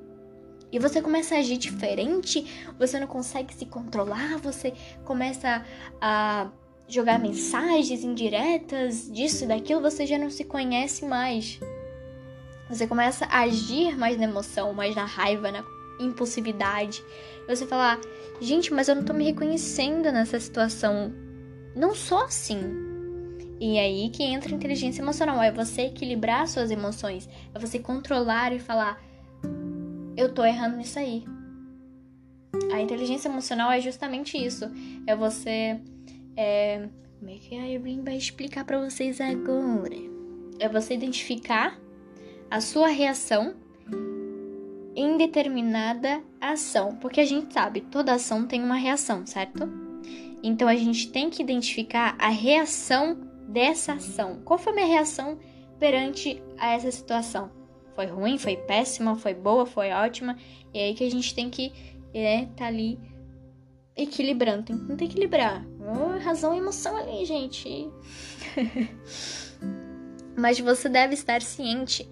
E 0.72 0.80
você 0.80 1.04
começa 1.04 1.36
a 1.36 1.38
agir 1.38 1.58
diferente, 1.58 2.74
você 2.80 3.00
não 3.00 3.06
consegue 3.06 3.54
se 3.54 3.68
controlar, 3.68 4.40
você 4.40 4.74
começa 5.04 5.64
a 6.02 6.50
jogar 6.88 7.20
mensagens 7.20 8.04
indiretas 8.04 9.10
disso 9.12 9.44
e 9.44 9.48
daquilo, 9.48 9.82
você 9.82 10.06
já 10.06 10.18
não 10.18 10.30
se 10.30 10.44
conhece 10.44 11.06
mais. 11.06 11.60
Você 12.70 12.88
começa 12.88 13.26
a 13.26 13.42
agir 13.42 13.98
mais 13.98 14.18
na 14.18 14.24
emoção, 14.24 14.74
mais 14.74 14.96
na 14.96 15.06
raiva, 15.06 15.52
na 15.52 15.64
impulsividade. 16.00 17.04
Você 17.48 17.66
fala, 17.66 18.00
gente, 18.42 18.74
mas 18.74 18.88
eu 18.88 18.96
não 18.96 19.04
tô 19.04 19.14
me 19.14 19.24
reconhecendo 19.24 20.12
nessa 20.12 20.40
situação. 20.40 21.14
Não 21.76 21.94
sou 21.94 22.24
assim. 22.24 22.62
E 23.60 23.78
é 23.78 23.82
aí 23.82 24.10
que 24.10 24.24
entra 24.24 24.52
a 24.52 24.56
inteligência 24.56 25.02
emocional, 25.02 25.42
é 25.42 25.52
você 25.52 25.84
equilibrar 25.84 26.48
suas 26.48 26.72
emoções, 26.72 27.30
é 27.54 27.60
você 27.60 27.80
controlar 27.80 28.52
e 28.52 28.60
falar: 28.60 29.02
eu 30.18 30.34
tô 30.34 30.44
errando 30.44 30.78
nisso 30.78 31.00
aí. 31.00 31.24
A 32.74 32.82
inteligência 32.82 33.30
emocional 33.30 33.72
é 33.72 33.80
justamente 33.80 34.38
isso, 34.38 34.70
é 35.06 35.16
você 35.16 35.80
é, 36.36 36.88
como 37.20 37.32
é 37.32 37.36
que 37.36 37.56
a 37.56 37.68
Irene 37.68 38.02
vai 38.02 38.18
explicar 38.18 38.66
para 38.66 38.80
vocês 38.80 39.20
agora? 39.22 39.96
É 40.60 40.70
você 40.70 40.94
identificar 40.94 41.80
a 42.50 42.62
sua 42.62 42.88
reação 42.88 43.56
em 44.96 45.18
determinada 45.18 46.24
ação, 46.40 46.96
porque 46.96 47.20
a 47.20 47.26
gente 47.26 47.54
sabe, 47.54 47.82
toda 47.82 48.14
ação 48.14 48.48
tem 48.48 48.64
uma 48.64 48.76
reação, 48.76 49.26
certo? 49.26 49.68
Então 50.42 50.68
a 50.68 50.76
gente 50.76 51.12
tem 51.12 51.30
que 51.30 51.42
identificar 51.42 52.16
a 52.20 52.30
reação 52.30 53.18
dessa 53.48 53.94
ação? 53.94 54.42
Qual 54.44 54.58
foi 54.58 54.72
a 54.72 54.76
minha 54.76 54.88
reação 54.88 55.38
perante 55.80 56.42
a 56.58 56.72
essa 56.74 56.92
situação? 56.92 57.52
Foi 57.96 58.06
ruim, 58.06 58.38
foi 58.38 58.58
péssima, 58.58 59.16
foi 59.16 59.34
boa, 59.34 59.66
foi 59.66 59.92
ótima? 59.92 60.38
E 60.74 60.80
é 60.80 60.86
aí 60.86 60.94
que 60.94 61.04
a 61.04 61.10
gente 61.10 61.34
tem 61.34 61.50
que 61.50 61.72
é, 62.14 62.46
tá 62.56 62.68
ali 62.68 63.00
equilibrando, 63.96 64.64
tem 64.64 64.96
que 64.98 65.06
equilibrar. 65.06 65.66
Razão 66.24 66.54
e 66.54 66.58
emoção 66.58 66.98
ali, 66.98 67.26
gente. 67.26 67.90
Mas 70.36 70.60
você 70.60 70.90
deve 70.90 71.14
estar 71.14 71.42
ciente 71.42 72.10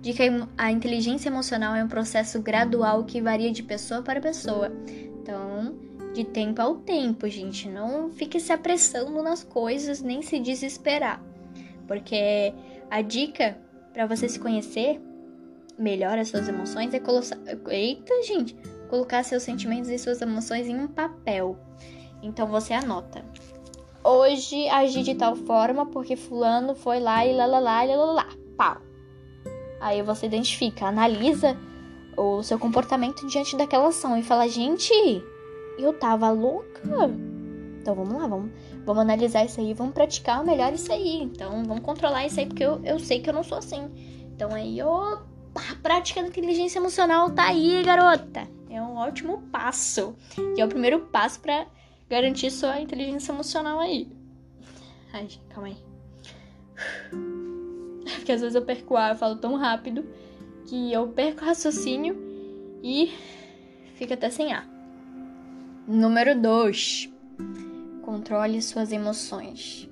de 0.00 0.12
que 0.12 0.22
a 0.56 0.70
inteligência 0.70 1.28
emocional 1.28 1.74
é 1.74 1.82
um 1.82 1.88
processo 1.88 2.40
gradual 2.40 3.04
que 3.04 3.20
varia 3.20 3.50
de 3.50 3.62
pessoa 3.62 4.02
para 4.02 4.20
pessoa. 4.20 4.70
Então, 4.86 5.74
de 6.14 6.24
tempo 6.24 6.62
ao 6.62 6.76
tempo, 6.76 7.28
gente. 7.28 7.68
Não 7.68 8.10
fique 8.10 8.40
se 8.40 8.52
apressando 8.52 9.22
nas 9.22 9.42
coisas 9.42 10.00
nem 10.00 10.22
se 10.22 10.38
desesperar. 10.38 11.22
Porque 11.86 12.54
a 12.90 13.02
dica 13.02 13.58
para 13.92 14.06
você 14.06 14.28
se 14.28 14.38
conhecer 14.38 15.00
melhor 15.78 16.18
as 16.18 16.28
suas 16.28 16.48
emoções 16.48 16.94
é 16.94 17.00
colocar. 17.00 17.38
Eita, 17.68 18.22
gente! 18.22 18.56
Colocar 18.88 19.22
seus 19.24 19.42
sentimentos 19.42 19.90
e 19.90 19.98
suas 19.98 20.22
emoções 20.22 20.68
em 20.68 20.78
um 20.78 20.86
papel. 20.86 21.58
Então 22.22 22.46
você 22.46 22.74
anota. 22.74 23.24
Hoje 24.02 24.68
agi 24.68 25.02
de 25.02 25.14
tal 25.14 25.34
forma 25.34 25.86
porque 25.86 26.16
fulano 26.16 26.74
foi 26.74 27.00
lá 27.00 27.26
e 27.26 27.34
lá 27.34 27.46
lá 27.46 27.58
lá. 27.58 28.26
Pau. 28.56 28.76
Aí 29.80 30.02
você 30.02 30.26
identifica, 30.26 30.86
analisa 30.86 31.56
o 32.16 32.42
seu 32.42 32.58
comportamento 32.58 33.26
diante 33.26 33.56
daquela 33.56 33.88
ação 33.88 34.16
e 34.16 34.22
fala, 34.22 34.48
gente, 34.48 34.92
eu 35.78 35.92
tava 35.92 36.30
louca. 36.30 36.80
Então 37.80 37.94
vamos 37.94 38.14
lá, 38.14 38.26
vamos, 38.26 38.50
vamos 38.84 39.02
analisar 39.02 39.44
isso 39.44 39.60
aí, 39.60 39.74
vamos 39.74 39.94
praticar 39.94 40.44
melhor 40.44 40.72
isso 40.72 40.92
aí. 40.92 41.22
Então 41.22 41.64
vamos 41.64 41.84
controlar 41.84 42.26
isso 42.26 42.40
aí, 42.40 42.46
porque 42.46 42.64
eu, 42.64 42.80
eu 42.84 42.98
sei 42.98 43.20
que 43.20 43.28
eu 43.28 43.34
não 43.34 43.44
sou 43.44 43.58
assim. 43.58 43.90
Então 44.34 44.52
aí, 44.52 44.82
opa, 44.82 45.26
a 45.70 45.76
prática 45.82 46.22
da 46.22 46.28
inteligência 46.28 46.78
emocional 46.78 47.30
tá 47.30 47.44
aí, 47.44 47.82
garota. 47.84 48.48
É 48.68 48.82
um 48.82 48.96
ótimo 48.96 49.42
passo. 49.52 50.16
E 50.56 50.60
é 50.60 50.64
o 50.64 50.68
primeiro 50.68 51.00
passo 51.00 51.40
para 51.40 51.66
garantir 52.08 52.50
sua 52.50 52.80
inteligência 52.80 53.32
emocional 53.32 53.80
aí. 53.80 54.08
Ai, 55.12 55.28
calma 55.48 55.68
aí. 55.68 55.76
Porque 58.16 58.32
às 58.32 58.40
vezes 58.40 58.54
eu 58.54 58.62
perco 58.62 58.96
ar, 58.96 59.12
eu 59.12 59.18
falo 59.18 59.36
tão 59.36 59.56
rápido 59.56 60.04
que 60.66 60.92
eu 60.92 61.08
perco 61.08 61.42
o 61.42 61.46
raciocínio 61.46 62.16
e 62.82 63.12
fica 63.94 64.14
até 64.14 64.30
sem 64.30 64.52
ar. 64.52 64.68
Número 65.86 66.40
2. 66.40 67.08
Controle 68.02 68.60
suas 68.60 68.92
emoções. 68.92 69.88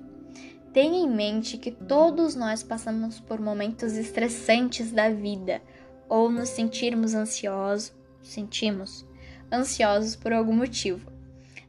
Tenha 0.73 0.97
em 0.97 1.09
mente 1.09 1.57
que 1.57 1.71
todos 1.71 2.35
nós 2.35 2.61
passamos 2.61 3.19
por 3.19 3.39
momentos 3.39 3.93
estressantes 3.93 4.91
da 4.91 5.09
vida 5.09 5.61
ou 6.09 6.29
nos 6.29 6.49
sentirmos 6.49 7.13
ansiosos, 7.13 7.93
sentimos 8.21 9.05
ansiosos 9.51 10.17
por 10.17 10.33
algum 10.33 10.53
motivo. 10.53 11.14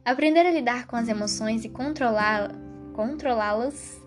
Aprender 0.07 0.45
a 0.45 0.51
lidar 0.51 0.87
com 0.87 0.95
as 0.95 1.09
emoções 1.09 1.65
e 1.65 1.69
controlá-las 1.69 4.01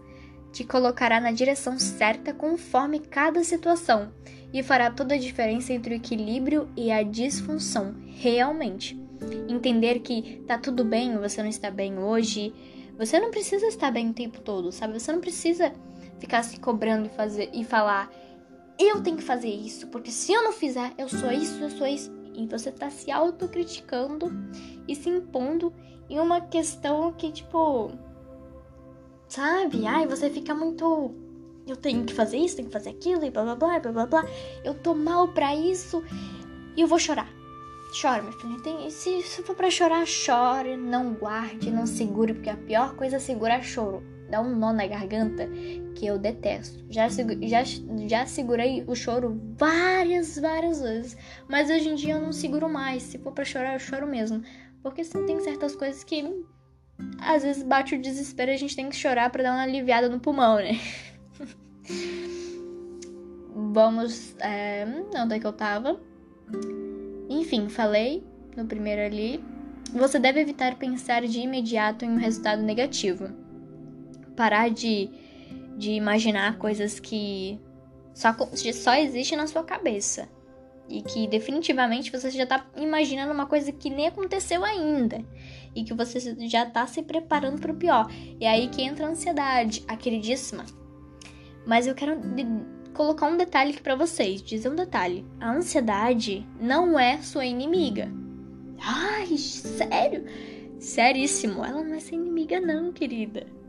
te 0.50 0.64
colocará 0.64 1.20
na 1.20 1.30
direção 1.30 1.78
certa 1.78 2.32
conforme 2.32 3.00
cada 3.00 3.44
situação 3.44 4.10
e 4.50 4.62
fará 4.62 4.90
toda 4.90 5.14
a 5.14 5.18
diferença 5.18 5.74
entre 5.74 5.92
o 5.92 5.96
equilíbrio 5.98 6.70
e 6.74 6.90
a 6.90 7.02
disfunção, 7.02 7.94
realmente. 8.16 8.98
Entender 9.46 10.00
que 10.00 10.42
tá 10.46 10.56
tudo 10.56 10.86
bem, 10.86 11.18
você 11.18 11.42
não 11.42 11.50
está 11.50 11.70
bem 11.70 11.98
hoje. 11.98 12.54
Você 12.96 13.20
não 13.20 13.30
precisa 13.30 13.66
estar 13.66 13.90
bem 13.90 14.08
o 14.08 14.14
tempo 14.14 14.40
todo, 14.40 14.72
sabe? 14.72 14.98
Você 14.98 15.12
não 15.12 15.20
precisa 15.20 15.70
ficar 16.18 16.42
se 16.42 16.58
cobrando 16.58 17.08
e 17.08 17.10
fazer 17.10 17.50
e 17.52 17.62
falar 17.62 18.10
eu 18.78 19.02
tenho 19.02 19.18
que 19.18 19.22
fazer 19.22 19.50
isso, 19.50 19.86
porque 19.88 20.10
se 20.10 20.32
eu 20.32 20.42
não 20.42 20.52
fizer, 20.52 20.94
eu 20.96 21.10
sou 21.10 21.30
isso, 21.30 21.62
eu 21.62 21.68
sou 21.68 21.86
isso. 21.86 22.19
E 22.34 22.46
você 22.46 22.70
tá 22.70 22.90
se 22.90 23.10
autocriticando 23.10 24.32
e 24.86 24.94
se 24.94 25.08
impondo 25.08 25.72
em 26.08 26.18
uma 26.18 26.40
questão 26.40 27.12
que, 27.12 27.30
tipo. 27.30 27.92
Sabe? 29.28 29.86
Ai, 29.86 30.06
você 30.06 30.30
fica 30.30 30.54
muito. 30.54 31.14
Eu 31.66 31.76
tenho 31.76 32.04
que 32.04 32.12
fazer 32.12 32.38
isso, 32.38 32.56
tenho 32.56 32.68
que 32.68 32.72
fazer 32.72 32.90
aquilo, 32.90 33.24
e 33.24 33.30
blá 33.30 33.42
blá 33.42 33.54
blá 33.54 33.78
blá 33.78 33.92
blá 33.92 34.06
blá. 34.06 34.24
Eu 34.64 34.74
tô 34.74 34.94
mal 34.94 35.28
pra 35.28 35.54
isso 35.54 36.02
e 36.76 36.80
eu 36.80 36.88
vou 36.88 36.98
chorar. 36.98 37.28
Chora, 38.00 38.22
meu 38.22 38.32
filho. 38.32 38.60
Tem, 38.62 38.88
se, 38.90 39.22
se 39.22 39.42
for 39.42 39.54
pra 39.54 39.70
chorar, 39.70 40.06
chore. 40.06 40.76
Não 40.76 41.14
guarde, 41.14 41.70
não 41.70 41.86
segure, 41.86 42.34
porque 42.34 42.50
a 42.50 42.56
pior 42.56 42.94
coisa 42.94 43.16
é 43.16 43.18
segurar 43.18 43.62
choro. 43.62 44.02
Dá 44.30 44.40
um 44.40 44.54
nó 44.54 44.72
na 44.72 44.86
garganta 44.86 45.48
que 45.94 46.06
eu 46.06 46.18
detesto. 46.18 46.84
Já, 46.88 47.08
já, 47.08 47.62
já 48.06 48.26
segurei 48.26 48.84
o 48.86 48.94
choro 48.94 49.40
várias, 49.56 50.38
várias 50.38 50.80
vezes. 50.80 51.16
Mas 51.48 51.68
hoje 51.68 51.88
em 51.88 51.94
dia 51.94 52.14
eu 52.14 52.20
não 52.20 52.32
seguro 52.32 52.68
mais. 52.68 53.02
Se 53.02 53.18
for 53.18 53.32
pra 53.32 53.44
chorar, 53.44 53.74
eu 53.74 53.80
choro 53.80 54.06
mesmo. 54.06 54.42
Porque 54.82 55.00
assim, 55.00 55.26
tem 55.26 55.40
certas 55.40 55.74
coisas 55.74 56.04
que 56.04 56.44
às 57.20 57.42
vezes 57.42 57.62
bate 57.62 57.94
o 57.94 58.00
desespero 58.00 58.50
e 58.50 58.54
a 58.54 58.58
gente 58.58 58.76
tem 58.76 58.88
que 58.88 58.96
chorar 58.96 59.30
para 59.30 59.42
dar 59.42 59.52
uma 59.52 59.62
aliviada 59.62 60.08
no 60.08 60.20
pulmão, 60.20 60.56
né? 60.56 60.78
Vamos. 63.54 64.34
É, 64.38 64.86
onde 65.16 65.34
é 65.34 65.38
que 65.38 65.46
eu 65.46 65.52
tava? 65.52 66.00
Enfim, 67.28 67.68
falei 67.68 68.24
no 68.56 68.66
primeiro 68.66 69.02
ali. 69.02 69.42
Você 69.92 70.18
deve 70.18 70.40
evitar 70.40 70.76
pensar 70.76 71.22
de 71.22 71.40
imediato 71.40 72.04
em 72.04 72.10
um 72.10 72.16
resultado 72.16 72.62
negativo. 72.62 73.28
Parar 74.40 74.70
de, 74.70 75.10
de 75.76 75.90
imaginar 75.90 76.56
coisas 76.56 76.98
que 76.98 77.60
só, 78.14 78.34
só 78.72 78.94
existem 78.94 79.36
na 79.36 79.46
sua 79.46 79.62
cabeça. 79.62 80.30
e 80.88 81.02
que 81.02 81.28
definitivamente 81.28 82.10
você 82.10 82.30
já 82.30 82.46
tá 82.46 82.66
imaginando 82.74 83.32
uma 83.34 83.44
coisa 83.44 83.70
que 83.70 83.90
nem 83.90 84.08
aconteceu 84.08 84.64
ainda 84.64 85.22
e 85.74 85.84
que 85.84 85.92
você 85.92 86.18
já 86.48 86.64
tá 86.64 86.86
se 86.86 87.02
preparando 87.02 87.60
para 87.60 87.70
o 87.70 87.76
pior. 87.76 88.10
E 88.40 88.46
aí 88.46 88.68
que 88.68 88.82
entra 88.82 89.06
a 89.06 89.10
ansiedade, 89.10 89.84
a 89.86 89.94
queridíssima. 89.94 90.64
Mas 91.66 91.86
eu 91.86 91.94
quero 91.94 92.18
colocar 92.94 93.26
um 93.26 93.36
detalhe 93.36 93.72
aqui 93.72 93.82
para 93.82 93.94
vocês, 93.94 94.42
dizer 94.42 94.70
um 94.70 94.74
detalhe. 94.74 95.24
A 95.38 95.52
ansiedade 95.52 96.46
não 96.58 96.98
é 96.98 97.18
sua 97.18 97.44
inimiga. 97.44 98.10
Ai, 98.80 99.36
sério? 99.36 100.24
Seríssimo, 100.78 101.62
ela 101.62 101.84
não 101.84 101.94
é 101.94 102.00
sua 102.00 102.16
inimiga 102.16 102.58
não, 102.58 102.90
querida. 102.90 103.59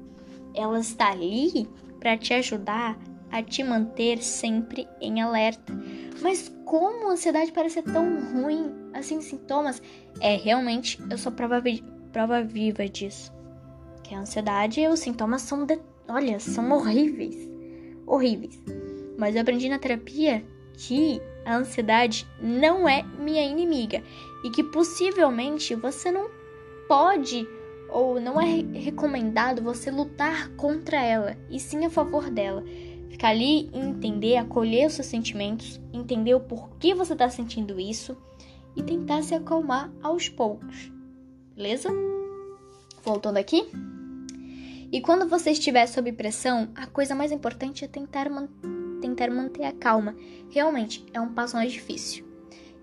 Ela 0.54 0.80
está 0.80 1.12
ali 1.12 1.68
para 2.00 2.18
te 2.18 2.34
ajudar 2.34 2.98
a 3.32 3.42
te 3.42 3.64
manter 3.64 4.22
sempre 4.22 4.88
em 5.00 5.22
alerta. 5.22 5.74
Mas 6.22 6.54
como 6.66 7.10
a 7.10 7.14
ansiedade 7.14 7.52
parece 7.52 7.76
ser 7.76 7.84
tão 7.84 8.34
ruim, 8.34 8.72
assim, 8.94 9.22
sintomas? 9.22 9.82
É, 10.20 10.36
realmente, 10.36 11.02
eu 11.10 11.18
sou 11.18 11.32
prova, 11.32 11.60
vi 11.60 11.84
prova 12.12 12.44
viva 12.44 12.88
disso. 12.88 13.32
Que 14.04 14.14
a 14.14 14.20
ansiedade 14.20 14.82
e 14.82 14.88
os 14.88 15.00
sintomas 15.00 15.42
são, 15.44 15.66
de... 15.66 15.80
olha, 16.08 16.40
são 16.40 16.70
horríveis. 16.72 17.50
Horríveis. 18.06 18.62
Mas 19.18 19.36
eu 19.36 19.42
aprendi 19.42 19.70
na 19.70 19.80
terapia 19.80 20.44
que 20.74 21.22
a 21.46 21.56
ansiedade 21.56 22.28
não 22.42 22.88
é 22.88 23.04
minha 23.04 23.44
inimiga 23.44 24.04
e 24.44 24.50
que 24.50 24.64
possivelmente 24.64 25.76
você 25.76 26.12
não 26.12 26.30
pode 26.88 27.48
ou 27.92 28.20
não 28.20 28.40
é 28.40 28.62
recomendado 28.74 29.62
você 29.62 29.92
lutar 29.92 30.50
contra 30.56 31.04
ela, 31.04 31.38
e 31.50 31.60
sim 31.60 31.86
a 31.86 31.90
favor 31.90 32.30
dela. 32.30 32.64
Ficar 33.10 33.30
ali 33.30 33.70
e 33.74 33.78
entender, 33.78 34.38
acolher 34.38 34.88
os 34.88 34.94
seus 34.94 35.08
sentimentos, 35.08 35.80
entender 35.94 36.34
o 36.34 36.40
porquê 36.40 36.96
você 36.96 37.14
está 37.14 37.30
sentindo 37.30 37.80
isso 37.80 38.18
e 38.76 38.82
tentar 38.82 39.22
se 39.22 39.36
acalmar 39.36 39.92
aos 40.02 40.30
poucos. 40.30 40.92
Beleza? 41.56 41.90
Voltando 43.04 43.38
aqui. 43.38 43.68
E 44.92 45.02
quando 45.02 45.28
você 45.28 45.52
estiver 45.52 45.86
sob 45.88 46.12
pressão, 46.14 46.70
a 46.76 46.88
coisa 46.88 47.14
mais 47.14 47.32
importante 47.32 47.84
é 47.84 47.88
tentar, 47.88 48.30
man 48.30 48.48
tentar 49.02 49.30
manter 49.30 49.66
a 49.66 49.72
calma. 49.72 50.16
Realmente 50.50 51.06
é 51.14 51.20
um 51.20 51.34
passo 51.34 51.56
mais 51.56 51.72
difícil. 51.72 52.26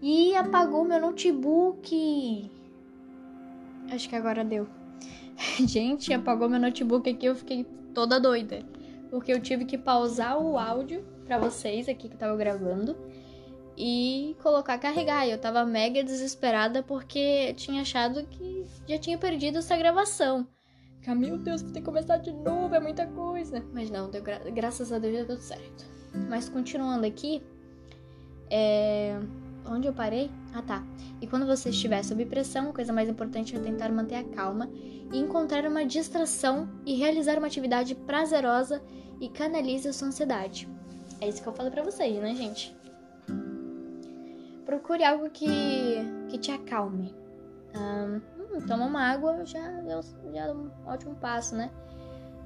E 0.00 0.34
apagou 0.36 0.84
meu 0.84 1.00
notebook. 1.00 2.50
Acho 3.90 4.08
que 4.08 4.16
agora 4.16 4.44
deu. 4.44 4.77
Gente, 5.66 6.12
apagou 6.12 6.48
meu 6.48 6.60
notebook 6.60 7.08
aqui, 7.08 7.26
eu 7.26 7.34
fiquei 7.34 7.64
toda 7.94 8.20
doida. 8.20 8.64
Porque 9.10 9.32
eu 9.32 9.40
tive 9.40 9.64
que 9.64 9.78
pausar 9.78 10.38
o 10.38 10.58
áudio 10.58 11.04
para 11.24 11.38
vocês 11.38 11.88
aqui 11.88 12.08
que 12.08 12.16
tava 12.16 12.36
gravando 12.36 12.96
e 13.76 14.36
colocar 14.42 14.76
carregar. 14.78 15.26
Eu 15.26 15.38
tava 15.38 15.64
mega 15.64 16.02
desesperada 16.02 16.82
porque 16.82 17.54
tinha 17.54 17.82
achado 17.82 18.24
que 18.24 18.66
já 18.86 18.98
tinha 18.98 19.16
perdido 19.16 19.58
essa 19.58 19.76
gravação. 19.76 20.46
Ficar, 21.00 21.14
meu 21.14 21.38
Deus, 21.38 21.62
vou 21.62 21.72
ter 21.72 21.80
que 21.80 21.86
começar 21.86 22.18
de 22.18 22.32
novo, 22.32 22.74
é 22.74 22.80
muita 22.80 23.06
coisa. 23.06 23.64
Mas 23.72 23.88
não, 23.88 24.10
deu 24.10 24.22
gra 24.22 24.40
graças 24.50 24.92
a 24.92 24.98
Deus 24.98 25.14
deu 25.14 25.26
tudo 25.26 25.40
certo. 25.40 25.86
Mas 26.28 26.48
continuando 26.48 27.06
aqui, 27.06 27.40
é 28.50 29.18
Onde 29.70 29.86
eu 29.86 29.92
parei? 29.92 30.30
Ah, 30.54 30.62
tá. 30.62 30.82
E 31.20 31.26
quando 31.26 31.46
você 31.46 31.68
estiver 31.68 32.02
sob 32.02 32.24
pressão, 32.24 32.70
a 32.70 32.72
coisa 32.72 32.92
mais 32.92 33.08
importante 33.08 33.54
é 33.54 33.60
tentar 33.60 33.90
manter 33.90 34.14
a 34.14 34.24
calma 34.24 34.70
e 35.12 35.18
encontrar 35.18 35.66
uma 35.66 35.84
distração 35.84 36.68
e 36.86 36.94
realizar 36.94 37.36
uma 37.36 37.46
atividade 37.46 37.94
prazerosa 37.94 38.82
e 39.20 39.28
canalize 39.28 39.86
a 39.86 39.92
sua 39.92 40.08
ansiedade. 40.08 40.68
É 41.20 41.28
isso 41.28 41.42
que 41.42 41.48
eu 41.48 41.52
falo 41.52 41.70
para 41.70 41.82
vocês, 41.82 42.16
né, 42.16 42.34
gente? 42.34 42.74
Procure 44.64 45.04
algo 45.04 45.28
que, 45.30 45.48
que 46.28 46.38
te 46.38 46.50
acalme. 46.50 47.14
Um, 47.76 48.60
toma 48.66 48.86
uma 48.86 49.02
água, 49.02 49.44
já, 49.44 49.60
já 49.84 50.46
é 50.46 50.52
um 50.52 50.70
ótimo 50.86 51.14
passo, 51.16 51.54
né? 51.54 51.70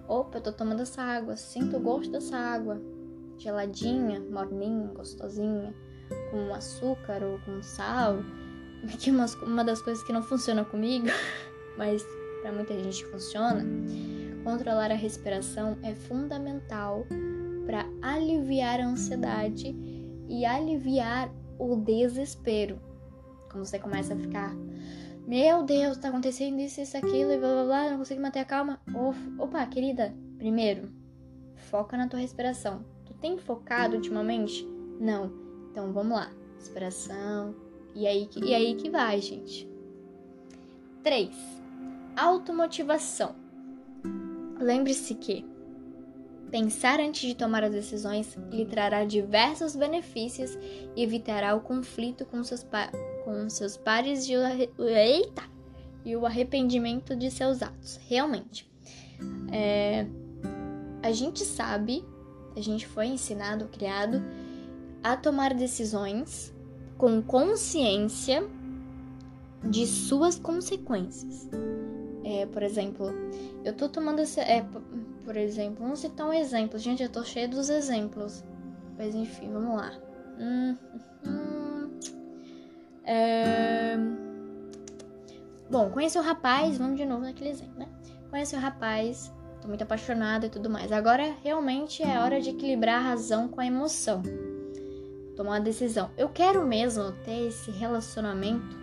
Opa, 0.09 0.39
eu 0.39 0.43
tô 0.43 0.53
tomando 0.53 0.83
essa 0.83 1.03
água, 1.03 1.37
sinto 1.37 1.77
o 1.77 1.81
gosto 1.81 2.11
dessa 2.11 2.37
água. 2.37 2.81
Geladinha, 3.39 4.21
morninha, 4.21 4.89
gostosinha 4.89 5.73
com 6.31 6.55
açúcar 6.55 7.23
ou 7.23 7.39
com 7.41 7.63
sal, 7.63 8.19
que 8.99 9.11
uma, 9.11 9.27
uma 9.43 9.65
das 9.65 9.81
coisas 9.81 10.03
que 10.05 10.13
não 10.13 10.23
funciona 10.23 10.65
comigo, 10.65 11.07
mas 11.77 12.05
para 12.43 12.53
muita 12.53 12.75
gente 12.75 13.05
funciona, 13.07 13.65
controlar 14.45 14.91
a 14.91 14.97
respiração 14.97 15.79
é 15.83 15.95
fundamental 15.95 17.07
para 17.65 17.87
aliviar 18.03 18.81
a 18.81 18.87
ansiedade 18.87 19.75
e 20.29 20.45
aliviar 20.45 21.33
o 21.59 21.77
desespero. 21.77 22.81
Quando 23.51 23.65
você 23.65 23.79
começa 23.79 24.15
a 24.15 24.17
ficar, 24.17 24.55
meu 25.27 25.63
Deus, 25.63 25.99
tá 25.99 26.09
acontecendo 26.09 26.59
isso, 26.59 26.81
isso, 26.81 26.97
aquilo, 26.97 27.33
e 27.33 27.39
blá 27.39 27.53
blá 27.53 27.65
blá, 27.65 27.91
não 27.91 27.99
consigo 27.99 28.21
manter 28.21 28.41
a 28.41 28.45
calma. 28.45 28.81
Opa, 29.39 29.65
querida, 29.67 30.15
primeiro, 30.37 30.91
foca 31.55 31.97
na 31.97 32.09
tua 32.09 32.19
respiração. 32.19 32.85
Tu 33.05 33.15
tem 33.15 33.39
focado 33.39 33.95
ultimamente? 33.95 34.67
Não. 34.99 35.42
Então 35.73 35.91
vamos 35.91 36.17
lá. 36.19 36.31
Inspiração. 36.61 37.57
E 37.95 38.07
aí, 38.07 38.29
e 38.37 38.55
aí 38.55 38.75
que 38.75 38.91
vai, 38.91 39.21
gente. 39.21 39.69
3. 41.03 41.31
Automotivação. 42.17 43.35
Lembre-se 44.61 45.15
que 45.15 45.45
pensar 46.51 47.01
antes 47.01 47.23
de 47.23 47.35
tomar 47.35 47.65
as 47.65 47.73
decisões 47.73 48.37
lhe 48.51 48.67
trará 48.67 49.05
diversos 49.05 49.75
benefícios 49.75 50.57
e 50.95 51.03
evitará 51.03 51.55
o 51.55 51.61
conflito 51.63 52.27
com 52.27 52.45
seus, 52.45 52.65
com 53.25 53.49
seus 53.49 53.77
pares 53.77 54.29
e 54.29 54.37
o, 54.37 54.87
eita, 54.87 55.43
e 56.05 56.15
o 56.15 56.27
arrependimento 56.27 57.17
de 57.17 57.31
seus 57.31 57.63
atos. 57.63 57.99
Realmente. 58.07 58.71
É, 59.51 60.07
a 61.03 61.11
gente 61.11 61.45
sabe, 61.45 62.05
a 62.55 62.61
gente 62.61 62.87
foi 62.87 63.07
ensinado, 63.07 63.69
criado 63.69 64.23
a 65.03 65.17
tomar 65.17 65.55
decisões 65.55 66.55
com 66.97 67.21
consciência 67.21 68.47
de 69.65 69.87
suas 69.87 70.39
consequências. 70.39 71.49
É, 72.25 72.47
por 72.47 72.63
exemplo, 72.63 73.11
eu 73.65 73.75
tô 73.75 73.89
tomando 73.89 74.21
esse. 74.21 74.41
É, 74.41 74.65
por 75.25 75.37
exemplo, 75.37 75.83
vamos 75.83 76.01
citar 76.01 76.29
um 76.29 76.33
exemplo. 76.33 76.79
Gente, 76.79 77.03
eu 77.03 77.09
tô 77.09 77.25
cheia 77.25 77.49
dos 77.49 77.69
exemplos. 77.69 78.45
Mas 78.97 79.15
enfim, 79.15 79.51
vamos 79.53 79.77
lá. 79.77 79.93
Hum, 80.39 80.77
hum, 81.27 81.91
é... 83.05 83.97
Bom, 85.71 85.91
conheci 85.91 86.19
o 86.19 86.23
rapaz, 86.23 86.79
vamos 86.79 86.97
de 86.97 87.07
novo 87.07 87.23
naquele 87.23 87.51
exemplo, 87.51 87.79
né? 87.79 87.89
Conheci 88.31 88.55
o 88.55 88.59
rapaz, 88.59 89.33
tô 89.61 89.69
muito 89.69 89.83
apaixonada 89.83 90.47
e 90.47 90.51
tudo 90.51 90.69
mais. 90.69 90.93
Agora 90.93 91.35
realmente 91.43 92.03
é 92.03 92.19
hora 92.19 92.41
de 92.41 92.51
equilibrar 92.51 93.01
a 93.01 93.09
razão 93.09 93.49
com 93.49 93.61
a 93.61 93.67
emoção 93.67 94.23
tomar 95.43 95.57
uma 95.57 95.61
decisão. 95.61 96.11
Eu 96.17 96.29
quero 96.29 96.65
mesmo 96.65 97.13
ter 97.25 97.49
esse 97.49 97.71
relacionamento? 97.71 98.81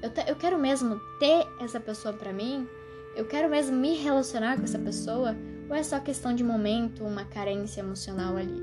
Eu, 0.00 0.10
te, 0.10 0.24
eu 0.28 0.36
quero 0.36 0.56
mesmo 0.56 1.00
ter 1.18 1.46
essa 1.60 1.80
pessoa 1.80 2.14
para 2.14 2.32
mim? 2.32 2.66
Eu 3.16 3.26
quero 3.26 3.50
mesmo 3.50 3.76
me 3.76 3.96
relacionar 3.96 4.56
com 4.56 4.62
essa 4.62 4.78
pessoa? 4.78 5.36
Ou 5.68 5.74
é 5.74 5.82
só 5.82 5.98
questão 5.98 6.34
de 6.34 6.44
momento, 6.44 7.04
uma 7.04 7.24
carência 7.24 7.80
emocional 7.80 8.36
ali? 8.36 8.62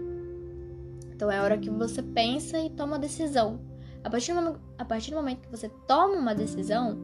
Então 1.13 1.29
é 1.29 1.37
a 1.37 1.43
hora 1.43 1.57
que 1.57 1.69
você 1.69 2.01
pensa 2.01 2.57
e 2.59 2.69
toma 2.69 2.95
a 2.95 2.99
decisão. 2.99 3.59
A 4.03 4.09
partir, 4.09 4.33
do, 4.33 4.59
a 4.77 4.85
partir 4.85 5.11
do 5.11 5.17
momento 5.17 5.41
que 5.41 5.51
você 5.51 5.69
toma 5.87 6.15
uma 6.15 6.35
decisão, 6.35 6.97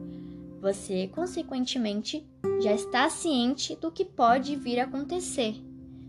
você 0.60 1.08
consequentemente 1.08 2.26
já 2.60 2.72
está 2.72 3.08
ciente 3.10 3.76
do 3.76 3.90
que 3.90 4.04
pode 4.04 4.56
vir 4.56 4.80
a 4.80 4.84
acontecer. 4.84 5.54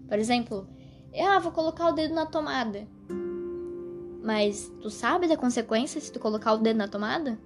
Por 0.07 0.19
exemplo, 0.19 0.67
ah, 1.17 1.39
vou 1.39 1.51
colocar 1.51 1.87
o 1.87 1.93
dedo 1.93 2.13
na 2.13 2.25
tomada. 2.25 2.87
Mas 4.21 4.71
tu 4.81 4.89
sabe 4.89 5.27
da 5.27 5.35
consequência 5.35 5.99
se 5.99 6.11
tu 6.11 6.19
colocar 6.19 6.53
o 6.53 6.57
dedo 6.57 6.77
na 6.77 6.87
tomada? 6.87 7.39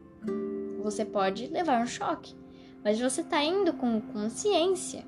Você 0.84 1.06
pode 1.06 1.48
levar 1.48 1.82
um 1.82 1.88
choque. 1.88 2.36
Mas 2.84 3.00
você 3.00 3.24
tá 3.24 3.44
indo 3.44 3.74
com 3.74 4.02
consciência. 4.02 5.04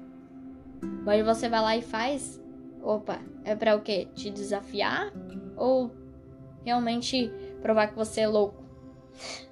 Mas 1.03 1.25
você 1.25 1.49
vai 1.49 1.61
lá 1.61 1.77
e 1.77 1.81
faz. 1.81 2.41
Opa, 2.81 3.19
é 3.43 3.55
para 3.55 3.75
o 3.75 3.81
quê? 3.81 4.07
Te 4.15 4.29
desafiar? 4.29 5.11
Ou 5.55 5.91
realmente 6.63 7.31
provar 7.61 7.87
que 7.87 7.95
você 7.95 8.21
é 8.21 8.27
louco? 8.27 8.63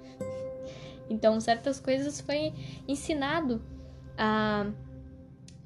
então, 1.10 1.38
certas 1.40 1.78
coisas 1.78 2.20
foi 2.20 2.52
ensinado 2.88 3.62
a 4.16 4.66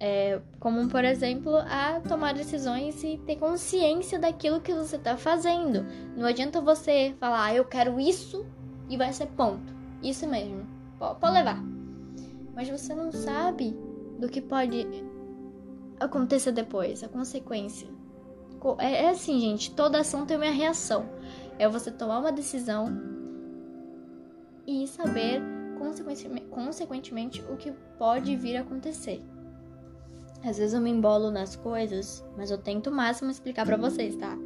é, 0.01 0.41
como, 0.59 0.89
por 0.89 1.05
exemplo, 1.05 1.55
a 1.57 2.01
tomar 2.01 2.33
decisões 2.33 3.05
e 3.05 3.19
ter 3.19 3.37
consciência 3.37 4.19
daquilo 4.19 4.63
que 4.63 4.73
você 4.73 4.97
está 4.97 5.15
fazendo. 5.19 5.85
Não 6.17 6.27
adianta 6.27 6.59
você 6.59 7.15
falar, 7.21 7.45
ah, 7.45 7.55
eu 7.55 7.67
quero 7.67 8.01
isso 8.01 8.47
e 8.89 8.97
vai 8.97 9.13
ser 9.13 9.27
ponto. 9.27 9.75
Isso 10.03 10.27
mesmo. 10.27 10.67
Pode 10.99 11.35
levar. 11.35 11.63
Mas 12.55 12.71
você 12.71 12.95
não 12.95 13.13
sabe 13.13 13.79
do 14.19 14.27
que 14.27 14.41
pode 14.41 14.87
acontecer 16.01 16.53
depois, 16.53 17.05
a 17.05 17.09
consequência. 17.09 17.89
É, 18.79 19.05
é 19.05 19.11
assim, 19.11 19.39
gente, 19.39 19.71
toda 19.75 20.01
ação 20.01 20.25
tem 20.25 20.39
uma 20.39 20.51
reação. 20.51 21.07
é 21.59 21.69
você 21.69 21.91
tomar 21.91 22.21
uma 22.21 22.33
decisão 22.33 22.89
e 24.67 24.87
saber 24.87 25.43
consequentemente, 25.79 26.47
consequentemente 26.47 27.43
o 27.51 27.57
que 27.57 27.73
pode 27.99 28.35
vir 28.35 28.57
a 28.57 28.63
acontecer. 28.63 29.23
Às 30.45 30.57
vezes 30.57 30.73
eu 30.73 30.81
me 30.81 30.91
embolo 30.91 31.31
nas 31.31 31.55
coisas, 31.57 32.25
mas 32.37 32.51
eu 32.51 32.59
tento 32.59 32.89
o 32.89 32.93
máximo 32.93 33.31
explicar 33.31 33.67
para 33.67 33.77
vocês, 33.77 34.17
tá? 34.17 34.37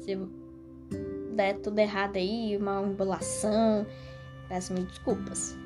Se 0.00 0.18
der 1.34 1.58
tudo 1.60 1.78
errado 1.78 2.16
aí, 2.16 2.56
uma 2.56 2.82
embolação, 2.82 3.86
peço 4.48 4.72
mil 4.72 4.84
desculpas. 4.86 5.56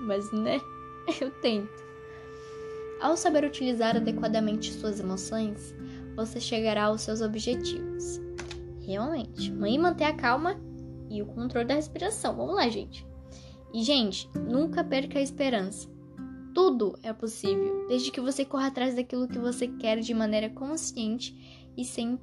Mas, 0.00 0.30
né? 0.32 0.60
Eu 1.20 1.30
tento. 1.40 1.88
Ao 3.00 3.16
saber 3.16 3.44
utilizar 3.44 3.96
adequadamente 3.96 4.72
suas 4.72 5.00
emoções, 5.00 5.74
você 6.14 6.40
chegará 6.40 6.84
aos 6.84 7.02
seus 7.02 7.20
objetivos. 7.20 8.20
Realmente. 8.80 9.52
E 9.52 9.78
manter 9.78 10.04
a 10.04 10.12
calma 10.12 10.60
e 11.08 11.22
o 11.22 11.26
controle 11.26 11.66
da 11.66 11.74
respiração. 11.74 12.36
Vamos 12.36 12.56
lá, 12.56 12.68
gente. 12.68 13.06
E, 13.72 13.82
gente, 13.82 14.28
nunca 14.34 14.82
perca 14.84 15.18
a 15.18 15.22
esperança. 15.22 15.88
Tudo 16.58 16.98
é 17.04 17.12
possível, 17.12 17.86
desde 17.86 18.10
que 18.10 18.20
você 18.20 18.44
corra 18.44 18.66
atrás 18.66 18.96
daquilo 18.96 19.28
que 19.28 19.38
você 19.38 19.68
quer 19.68 20.00
de 20.00 20.12
maneira 20.12 20.50
consciente 20.50 21.70
e 21.76 21.84
sem, 21.84 22.18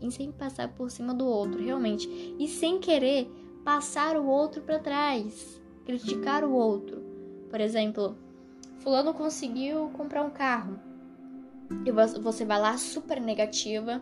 e 0.00 0.08
sem 0.08 0.30
passar 0.30 0.68
por 0.68 0.88
cima 0.88 1.12
do 1.12 1.26
outro, 1.26 1.60
realmente. 1.60 2.08
E 2.38 2.46
sem 2.46 2.78
querer 2.78 3.28
passar 3.64 4.16
o 4.16 4.24
outro 4.24 4.62
para 4.62 4.78
trás, 4.78 5.60
criticar 5.84 6.44
o 6.44 6.52
outro. 6.52 7.02
Por 7.50 7.60
exemplo, 7.60 8.16
Fulano 8.78 9.12
conseguiu 9.12 9.90
comprar 9.94 10.22
um 10.22 10.30
carro. 10.30 10.78
E 11.84 11.90
você 11.90 12.44
vai 12.44 12.60
lá 12.60 12.78
super 12.78 13.20
negativa 13.20 14.00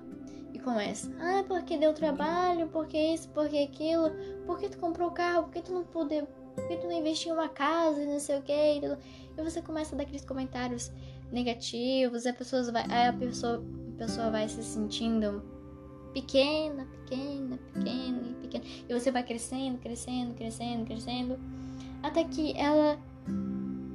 e 0.53 0.59
começa. 0.59 1.11
Ah, 1.19 1.43
porque 1.49 1.79
deu 1.79 1.95
trabalho, 1.95 2.69
porque 2.69 2.99
isso, 2.99 3.31
porque 3.31 3.57
aquilo, 3.57 4.11
porque 4.45 4.69
tu 4.69 4.77
comprou 4.77 5.09
o 5.09 5.15
carro, 5.15 5.45
porque 5.45 5.63
tu 5.63 5.73
não 5.73 5.85
pôde 5.85 6.23
porque 6.61 6.77
tu 6.77 6.87
não 6.87 6.93
investiu 6.93 7.31
em 7.31 7.35
uma 7.35 7.49
casa 7.49 8.03
e 8.03 8.07
não 8.07 8.19
sei 8.19 8.39
o 8.39 8.43
que. 8.43 8.53
E 8.53 9.43
você 9.43 9.61
começa 9.63 9.95
a 9.95 9.99
dar 9.99 10.05
aqueles 10.05 10.25
comentários 10.25 10.91
negativos, 11.33 12.27
a 12.27 12.33
pessoa 12.33 12.63
vai, 12.71 13.09
a 13.09 13.13
pessoa, 13.13 13.65
a 13.95 13.99
pessoa 13.99 14.31
vai 14.31 14.49
se 14.49 14.63
sentindo 14.63 15.43
pequena, 16.13 16.87
pequena, 17.09 17.59
pequena, 17.73 18.35
pequena. 18.41 18.65
E 18.89 18.93
você 18.93 19.11
vai 19.11 19.23
crescendo, 19.23 19.79
crescendo, 19.79 20.35
crescendo, 20.35 20.85
crescendo. 20.85 21.39
Até 22.03 22.25
que 22.25 22.57
ela 22.59 22.99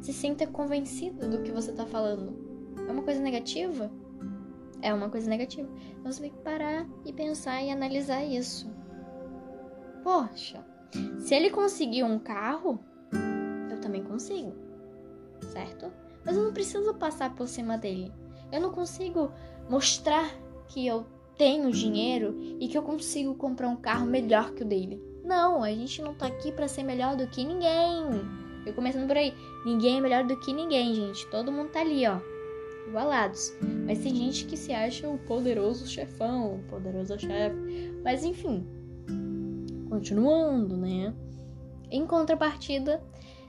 se 0.02 0.14
sinta 0.14 0.46
convencida 0.48 1.28
do 1.28 1.42
que 1.42 1.52
você 1.52 1.72
tá 1.72 1.86
falando. 1.86 2.34
É 2.88 2.92
uma 2.92 3.04
coisa 3.04 3.20
negativa? 3.20 3.92
É 4.82 4.94
uma 4.94 5.10
coisa 5.10 5.30
negativa. 5.30 5.68
Então 6.00 6.12
você 6.12 6.22
tem 6.22 6.32
que 6.32 6.38
parar 6.38 6.88
e 7.04 7.12
pensar 7.12 7.62
e 7.64 7.72
analisar 7.72 8.24
isso. 8.24 8.72
Poxa, 10.04 10.64
se 11.20 11.34
ele 11.34 11.50
conseguiu 11.50 12.06
um 12.06 12.20
carro, 12.20 12.80
eu 13.72 13.80
também 13.82 14.04
consigo, 14.04 14.54
certo? 15.42 15.92
Mas 16.24 16.36
eu 16.36 16.44
não 16.44 16.54
preciso 16.54 16.94
passar 16.94 17.36
por 17.36 17.48
cima 17.48 17.78
dele. 17.78 18.12
Eu 18.52 18.62
não 18.62 18.72
consigo 18.72 19.32
mostrar 19.70 20.30
que 20.68 20.86
eu 20.86 21.06
tenho 21.38 21.72
dinheiro 21.72 22.38
e 22.60 22.68
que 22.68 22.78
eu 22.78 22.84
consigo 22.84 23.36
comprar 23.36 23.68
um 23.68 23.76
carro 23.76 24.06
melhor 24.06 24.52
que 24.52 24.64
o 24.64 24.66
dele. 24.66 25.02
Não, 25.24 25.64
a 25.64 25.70
gente 25.70 26.02
não 26.02 26.14
tá 26.14 26.28
aqui 26.28 26.52
para 26.52 26.68
ser 26.68 26.84
melhor 26.84 27.16
do 27.16 27.28
que 27.28 27.44
ninguém. 27.44 28.06
Eu 28.66 28.74
começando 28.74 29.08
por 29.08 29.18
aí, 29.18 29.34
ninguém 29.66 29.98
é 29.98 30.02
melhor 30.02 30.24
do 30.24 30.40
que 30.40 30.54
ninguém, 30.54 30.94
gente. 30.96 31.28
Todo 31.28 31.52
mundo 31.52 31.70
tá 31.70 31.82
ali, 31.82 32.08
ó, 32.08 32.20
igualados. 32.88 33.54
Mas 33.86 34.00
tem 34.00 34.16
gente 34.16 34.46
que 34.46 34.58
se 34.58 34.74
acha 34.74 35.08
o 35.08 35.18
poderoso 35.20 35.88
chefão, 35.88 36.56
o 36.56 36.64
poderoso 36.70 37.18
chefe. 37.20 37.94
Mas 38.04 38.24
enfim, 38.24 38.66
continuando, 39.96 40.76
né? 40.76 41.14
Em 41.90 42.06
contrapartida, 42.06 43.02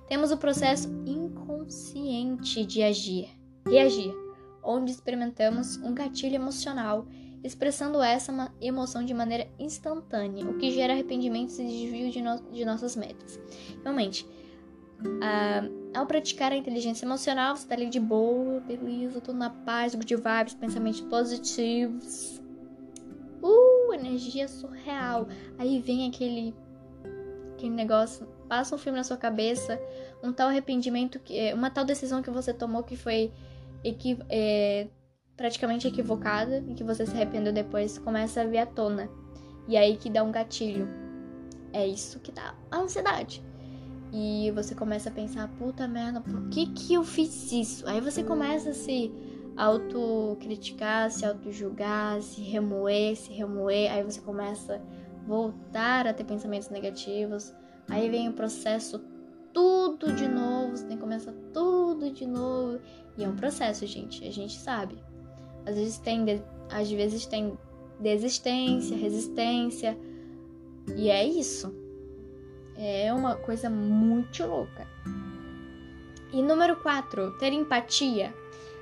temos 0.09 0.31
o 0.31 0.37
processo 0.37 0.89
inconsciente 1.05 2.65
de 2.65 2.83
agir, 2.83 3.29
reagir, 3.67 4.15
onde 4.63 4.93
experimentamos 4.93 5.77
um 5.79 5.93
gatilho 5.93 6.37
emocional, 6.37 7.07
expressando 7.43 8.01
essa 8.01 8.53
emoção 8.61 9.05
de 9.05 9.13
maneira 9.13 9.49
instantânea, 9.59 10.45
o 10.45 10.57
que 10.57 10.71
gera 10.71 10.93
arrependimentos 10.93 11.59
e 11.59 11.65
desvio 11.65 12.11
de, 12.11 12.23
no 12.23 12.41
de 12.53 12.65
nossas 12.65 12.95
metas. 12.95 13.41
Realmente, 13.83 14.25
uh, 15.03 15.99
ao 15.99 16.07
praticar 16.07 16.53
a 16.53 16.57
inteligência 16.57 17.05
emocional, 17.05 17.57
você 17.57 17.67
tá 17.67 17.75
ali 17.75 17.89
de 17.89 17.99
boa, 17.99 18.61
beleza, 18.61 19.21
tudo 19.21 19.39
na 19.39 19.51
paz, 19.51 19.97
good 19.97 20.15
vibes, 20.15 20.55
pensamentos 20.55 21.01
positivos, 21.01 22.41
uh, 23.43 23.95
energia 23.95 24.49
surreal. 24.49 25.29
Aí 25.59 25.81
vem 25.81 26.09
aquele, 26.09 26.55
aquele 27.53 27.75
negócio, 27.75 28.27
passa 28.49 28.75
um 28.75 28.79
filme 28.79 28.99
na 28.99 29.05
sua 29.05 29.17
cabeça, 29.17 29.81
um 30.23 30.33
tal 30.33 30.49
arrependimento, 30.49 31.19
que, 31.19 31.39
é, 31.39 31.55
uma 31.55 31.71
tal 31.71 31.85
decisão 31.85 32.23
que 32.23 32.31
você 32.31 32.53
tomou 32.53 32.83
que 32.83 32.97
foi 32.97 33.33
equi, 33.85 34.19
é, 34.29 34.89
praticamente 35.37 35.87
equivocada 35.87 36.65
e 36.69 36.75
que 36.75 36.85
você 36.85 37.07
se 37.07 37.15
arrependeu 37.15 37.53
depois, 37.53 37.99
começa 37.99 38.41
a 38.41 38.45
vir 38.45 38.59
à 38.59 38.67
tona. 38.67 39.09
E 39.69 39.77
aí 39.77 39.97
que 39.97 40.09
dá 40.09 40.23
um 40.23 40.33
gatilho. 40.33 40.89
É 41.73 41.87
isso 41.87 42.21
que 42.21 42.33
dá 42.33 42.55
a 42.71 42.79
ansiedade. 42.79 43.45
E 44.13 44.51
você 44.53 44.75
começa 44.75 45.09
a 45.11 45.13
pensar, 45.13 45.49
puta 45.59 45.87
merda, 45.87 46.21
por 46.21 46.49
que 46.49 46.67
que 46.67 46.95
eu 46.95 47.05
fiz 47.05 47.53
isso? 47.53 47.87
Aí 47.87 48.01
você 48.01 48.23
começa 48.23 48.71
a 48.71 48.75
se 48.75 49.13
autocriticar, 49.57 51.11
se 51.11 51.25
auto-julgar, 51.25 52.21
se 52.23 52.43
remoer, 52.43 53.17
se 53.17 53.33
remoer, 53.33 53.91
aí 53.91 54.03
você 54.03 54.21
começa 54.21 54.77
a 54.77 55.27
voltar 55.27 56.07
a 56.07 56.13
ter 56.13 56.25
pensamentos 56.25 56.69
negativos, 56.69 57.55
aí 57.89 58.09
vem 58.11 58.29
o 58.29 58.33
processo 58.33 59.03
tudo 59.53 60.13
de 60.13 60.29
novo, 60.29 60.77
você 60.77 60.85
tem 60.85 60.97
que 60.97 61.03
começar 61.03 61.33
tudo 61.53 62.11
de 62.11 62.27
novo, 62.27 62.79
e 63.17 63.25
é 63.25 63.29
um 63.29 63.37
processo, 63.37 63.87
gente, 63.87 64.27
a 64.27 64.31
gente 64.31 64.59
sabe. 64.59 64.99
Às 65.65 65.75
vezes 65.77 65.99
tem, 65.99 66.25
às 66.71 66.91
vezes 66.91 67.25
tem 67.25 67.59
desistência, 67.99 68.97
resistência, 68.97 69.99
e 70.95 71.09
é 71.09 71.25
isso. 71.25 71.75
É 72.77 73.11
uma 73.13 73.37
coisa 73.37 73.71
muito 73.71 74.45
louca. 74.45 74.87
E 76.33 76.43
número 76.43 76.77
4, 76.77 77.39
ter 77.39 77.53
empatia. 77.53 78.35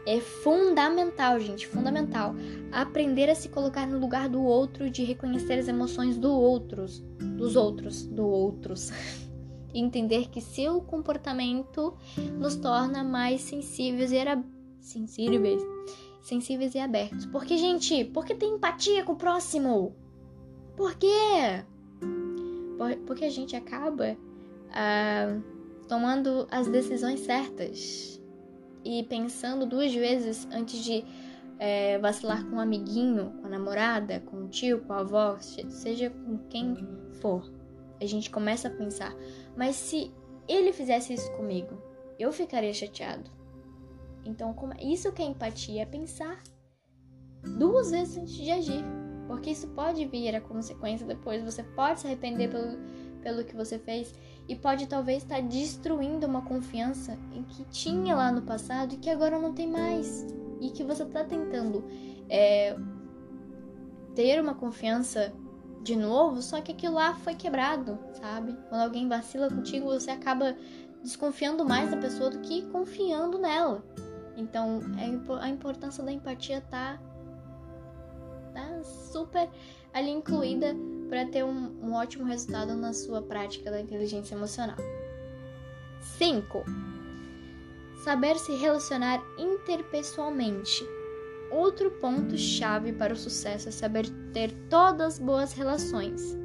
É 0.07 0.21
fundamental, 0.21 1.41
gente, 1.41 1.67
fundamental. 1.67 2.35
Aprender 2.71 3.31
a 3.31 3.35
se 3.35 3.49
colocar 3.49 3.87
no 3.87 3.99
lugar 3.99 4.29
do 4.29 4.43
outro, 4.43 4.91
de 4.91 5.03
reconhecer 5.03 5.55
as 5.55 5.69
emoções 5.69 6.19
do 6.19 6.31
outros, 6.31 7.01
dos 7.37 7.57
outros, 7.57 8.07
do 8.07 8.27
outros. 8.27 8.91
entender 9.75 10.29
que 10.29 10.41
seu 10.41 10.81
comportamento 10.81 11.95
nos 12.39 12.55
torna 12.55 13.03
mais 13.03 13.41
sensíveis 13.41 14.13
e 14.13 14.17
era 14.17 14.43
sensíveis, 14.81 15.61
sensíveis 16.23 16.75
e 16.75 16.79
abertos. 16.79 17.27
Porque, 17.27 17.57
gente, 17.57 18.05
porque 18.05 18.35
tem 18.35 18.55
empatia 18.55 19.03
com 19.03 19.13
o 19.13 19.17
próximo? 19.17 19.97
Por 20.77 20.95
quê? 20.95 21.65
Porque 23.07 23.25
a 23.25 23.31
gente 23.31 23.57
acaba 23.57 24.17
ah, 24.71 25.39
tomando 25.89 26.47
as 26.51 26.69
decisões 26.69 27.21
certas 27.21 28.21
e 28.85 29.03
pensando 29.05 29.67
duas 29.67 29.95
vezes 29.95 30.47
antes 30.53 30.85
de 30.85 31.05
é, 31.59 31.99
vacilar 31.99 32.45
com 32.45 32.57
um 32.57 32.61
amiguinho, 32.61 33.33
com 33.41 33.47
a 33.47 33.51
namorada, 33.51 34.21
com 34.21 34.45
o 34.45 34.49
tio, 34.49 34.83
com 34.83 34.93
a 34.93 35.01
avó, 35.01 35.39
seja 35.39 36.11
com 36.11 36.39
quem 36.49 36.77
for. 37.21 37.51
A 38.01 38.07
gente 38.07 38.31
começa 38.31 38.69
a 38.69 38.71
pensar, 38.71 39.15
mas 39.57 39.77
se 39.77 40.13
ele 40.47 40.73
fizesse 40.73 41.15
isso 41.15 41.31
comigo, 41.33 41.81
eu 42.19 42.33
ficaria 42.33 42.73
chateado. 42.73 43.31
Então, 44.25 44.55
isso 44.81 45.13
que 45.13 45.23
é 45.23 45.27
empatia, 45.27 45.83
é 45.83 45.87
pensar 45.87 46.43
duas 47.59 47.91
vezes 47.91 48.17
antes 48.17 48.35
de 48.35 48.51
agir. 48.51 48.85
Porque 49.27 49.51
isso 49.51 49.69
pode 49.69 50.05
vir 50.07 50.35
a 50.35 50.41
consequência 50.41 51.07
depois, 51.07 51.43
você 51.43 51.63
pode 51.63 52.01
se 52.01 52.07
arrepender 52.07 52.51
pelo, 52.51 52.79
pelo 53.23 53.45
que 53.45 53.57
você 53.57 53.79
fez 53.79 54.15
e 54.49 54.55
pode 54.55 54.87
talvez 54.87 55.23
estar 55.23 55.41
destruindo 55.41 56.27
uma 56.27 56.43
confiança 56.43 57.19
que 57.49 57.65
tinha 57.65 58.15
lá 58.15 58.31
no 58.31 58.43
passado 58.43 58.95
e 58.95 58.97
que 58.99 59.09
agora 59.09 59.39
não 59.39 59.55
tem 59.55 59.67
mais. 59.67 60.27
E 60.61 60.71
que 60.71 60.85
você 60.85 61.03
está 61.03 61.25
tentando 61.25 61.85
é, 62.29 62.77
ter 64.15 64.41
uma 64.41 64.55
confiança 64.55 65.33
de 65.83 65.97
novo, 65.97 66.41
só 66.41 66.61
que 66.61 66.73
aquilo 66.73 66.95
lá 66.95 67.15
foi 67.15 67.35
quebrado, 67.35 67.99
sabe? 68.15 68.57
Quando 68.69 68.83
alguém 68.83 69.09
vacila 69.09 69.51
contigo, 69.51 69.87
você 69.87 70.11
acaba 70.11 70.57
desconfiando 71.03 71.65
mais 71.65 71.91
da 71.91 71.99
pessoa 71.99 72.31
do 72.31 72.41
que 72.41 72.63
confiando 72.71 73.39
nela. 73.39 73.85
Então, 74.37 74.81
é 74.99 75.05
a 75.43 75.49
importância 75.49 76.03
da 76.03 76.11
empatia 76.11 76.63
tá, 76.63 76.99
tá 78.55 78.83
super 78.83 79.49
ali 79.93 80.11
incluída 80.11 80.75
para 81.15 81.27
ter 81.27 81.45
um, 81.45 81.71
um 81.81 81.93
ótimo 81.93 82.25
resultado 82.25 82.75
na 82.75 82.93
sua 82.93 83.23
prática 83.23 83.71
da 83.71 83.81
inteligência 83.81 84.35
emocional. 84.35 84.77
5. 86.01 86.65
Saber 88.03 88.37
se 88.37 88.53
relacionar 88.57 89.23
interpessoalmente. 89.39 90.85
Outro 91.53 91.89
ponto 92.01 92.37
chave 92.37 92.93
para 92.93 93.15
o 93.15 93.17
sucesso 93.17 93.69
é 93.69 93.71
saber 93.71 94.09
ter 94.33 94.51
todas 94.69 95.21
boas 95.21 95.53
relações. 95.53 96.37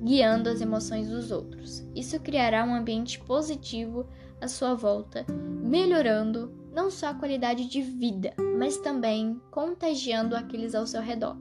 guiando 0.00 0.48
as 0.48 0.60
emoções 0.60 1.08
dos 1.08 1.32
outros. 1.32 1.84
Isso 1.92 2.20
criará 2.20 2.64
um 2.64 2.76
ambiente 2.76 3.18
positivo 3.18 4.06
à 4.40 4.46
sua 4.46 4.74
volta, 4.74 5.26
melhorando 5.28 6.52
não 6.72 6.88
só 6.88 7.08
a 7.08 7.14
qualidade 7.14 7.68
de 7.68 7.82
vida, 7.82 8.32
mas 8.56 8.76
também 8.76 9.40
contagiando 9.50 10.36
aqueles 10.36 10.72
ao 10.72 10.86
seu 10.86 11.02
redor. 11.02 11.36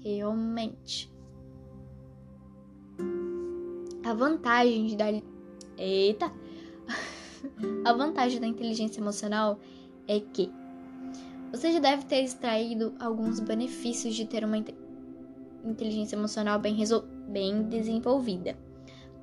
Realmente. 0.00 1.17
A 4.04 4.14
vantagem 4.14 4.96
da 4.96 5.06
Eita. 5.76 6.32
a 7.84 7.92
vantagem 7.92 8.40
da 8.40 8.46
inteligência 8.46 9.00
emocional 9.00 9.58
é 10.06 10.20
que 10.20 10.50
você 11.50 11.72
já 11.72 11.78
deve 11.78 12.04
ter 12.04 12.22
extraído 12.22 12.94
alguns 13.00 13.40
benefícios 13.40 14.14
de 14.14 14.26
ter 14.26 14.44
uma 14.44 14.62
inteligência 15.64 16.16
emocional 16.16 16.58
bem, 16.58 16.76
bem 17.28 17.62
desenvolvida. 17.62 18.56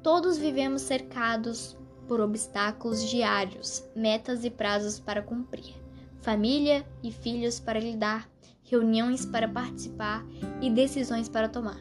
Todos 0.02 0.38
vivemos 0.38 0.82
cercados 0.82 1.78
por 2.08 2.22
obstáculos 2.22 3.08
diários, 3.10 3.84
metas 3.96 4.44
e 4.44 4.50
prazos 4.50 5.00
para 5.00 5.22
cumprir, 5.22 5.76
família 6.22 6.86
e 7.04 7.12
filhos 7.12 7.60
para 7.60 7.80
lidar, 7.80 8.30
reuniões 8.64 9.26
para 9.26 9.48
participar 9.48 10.26
e 10.62 10.70
decisões 10.70 11.30
para 11.30 11.50
tomar. 11.50 11.80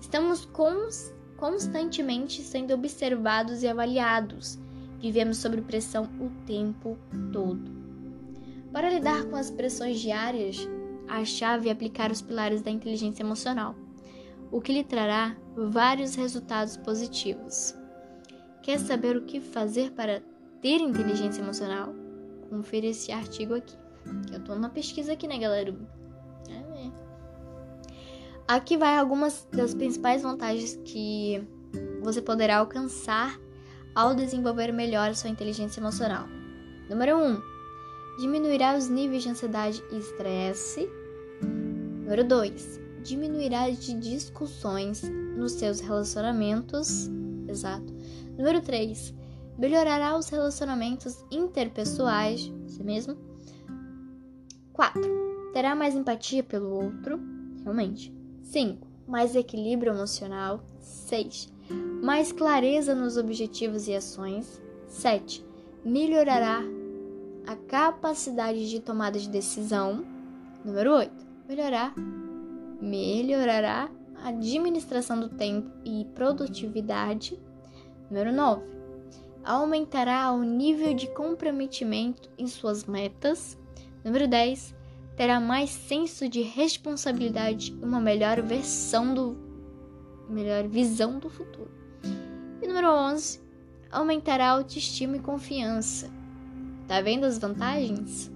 Estamos 0.00 0.44
cons 0.46 1.14
constantemente 1.36 2.42
sendo 2.42 2.74
observados 2.74 3.62
e 3.62 3.68
avaliados. 3.68 4.58
Vivemos 5.00 5.36
sob 5.38 5.60
pressão 5.62 6.08
o 6.20 6.30
tempo 6.46 6.96
todo. 7.32 7.70
Para 8.72 8.90
lidar 8.90 9.24
com 9.26 9.36
as 9.36 9.50
pressões 9.50 10.00
diárias, 10.00 10.68
a 11.08 11.24
chave 11.24 11.68
é 11.68 11.72
aplicar 11.72 12.10
os 12.10 12.20
pilares 12.20 12.62
da 12.62 12.70
inteligência 12.70 13.22
emocional, 13.22 13.74
o 14.50 14.60
que 14.60 14.72
lhe 14.72 14.84
trará 14.84 15.36
vários 15.56 16.14
resultados 16.14 16.76
positivos. 16.76 17.74
Quer 18.62 18.78
saber 18.78 19.16
o 19.16 19.22
que 19.22 19.40
fazer 19.40 19.92
para 19.92 20.22
ter 20.60 20.80
inteligência 20.80 21.40
emocional? 21.40 21.94
Confira 22.50 22.86
esse 22.86 23.12
artigo 23.12 23.54
aqui. 23.54 23.76
Eu 24.32 24.42
tô 24.42 24.54
na 24.56 24.68
pesquisa 24.68 25.12
aqui, 25.12 25.26
né, 25.26 25.38
galera? 25.38 25.74
É. 26.50 27.05
Aqui 28.48 28.76
vai 28.76 28.96
algumas 28.96 29.46
das 29.50 29.74
principais 29.74 30.22
vantagens 30.22 30.78
que 30.84 31.44
você 32.00 32.22
poderá 32.22 32.58
alcançar 32.58 33.40
ao 33.92 34.14
desenvolver 34.14 34.72
melhor 34.72 35.12
sua 35.16 35.30
inteligência 35.30 35.80
emocional. 35.80 36.28
Número 36.88 37.16
1. 37.16 37.24
Um, 37.24 37.42
diminuirá 38.20 38.76
os 38.76 38.88
níveis 38.88 39.24
de 39.24 39.30
ansiedade 39.30 39.82
e 39.90 39.98
estresse. 39.98 40.88
Número 41.42 42.22
2. 42.22 42.80
Diminuirá 43.02 43.68
de 43.68 43.94
discussões 43.94 45.02
nos 45.36 45.52
seus 45.52 45.80
relacionamentos. 45.80 47.10
Exato. 47.48 47.92
Número 48.38 48.60
3. 48.60 49.12
Melhorará 49.58 50.16
os 50.16 50.28
relacionamentos 50.28 51.24
interpessoais. 51.32 52.46
Você 52.64 52.84
mesmo. 52.84 53.16
4. 54.72 55.02
Terá 55.52 55.74
mais 55.74 55.96
empatia 55.96 56.44
pelo 56.44 56.70
outro. 56.70 57.18
Realmente. 57.64 58.15
5. 58.46 58.86
Mais 59.06 59.34
equilíbrio 59.34 59.92
emocional. 59.92 60.60
6. 60.80 61.52
Mais 62.02 62.30
clareza 62.32 62.94
nos 62.94 63.16
objetivos 63.16 63.88
e 63.88 63.94
ações. 63.94 64.62
7. 64.86 65.44
Melhorará 65.84 66.62
a 67.46 67.56
capacidade 67.56 68.68
de 68.68 68.80
tomada 68.80 69.18
de 69.18 69.28
decisão. 69.28 70.04
Número 70.64 70.92
8. 70.94 71.12
Melhorar. 71.48 71.94
Melhorará 72.80 73.90
a 74.22 74.28
administração 74.28 75.18
do 75.20 75.28
tempo 75.28 75.70
e 75.84 76.04
produtividade. 76.14 77.38
Número 78.08 78.32
9. 78.32 78.62
Aumentará 79.44 80.32
o 80.32 80.42
nível 80.42 80.94
de 80.94 81.08
comprometimento 81.08 82.30
em 82.38 82.46
suas 82.46 82.84
metas. 82.84 83.58
Número 84.04 84.28
10. 84.28 84.75
Terá 85.16 85.40
mais 85.40 85.70
senso 85.70 86.28
de 86.28 86.42
responsabilidade 86.42 87.72
e 87.80 87.84
uma 87.84 88.00
melhor 88.00 88.42
versão 88.42 89.14
do 89.14 89.36
melhor 90.28 90.68
visão 90.68 91.18
do 91.18 91.30
futuro. 91.30 91.70
E 92.60 92.66
número 92.66 92.88
11. 92.88 93.40
Aumentará 93.90 94.48
a 94.48 94.50
autoestima 94.50 95.16
e 95.16 95.20
confiança. 95.20 96.10
Tá 96.86 97.00
vendo 97.00 97.24
as 97.24 97.38
vantagens? 97.38 98.30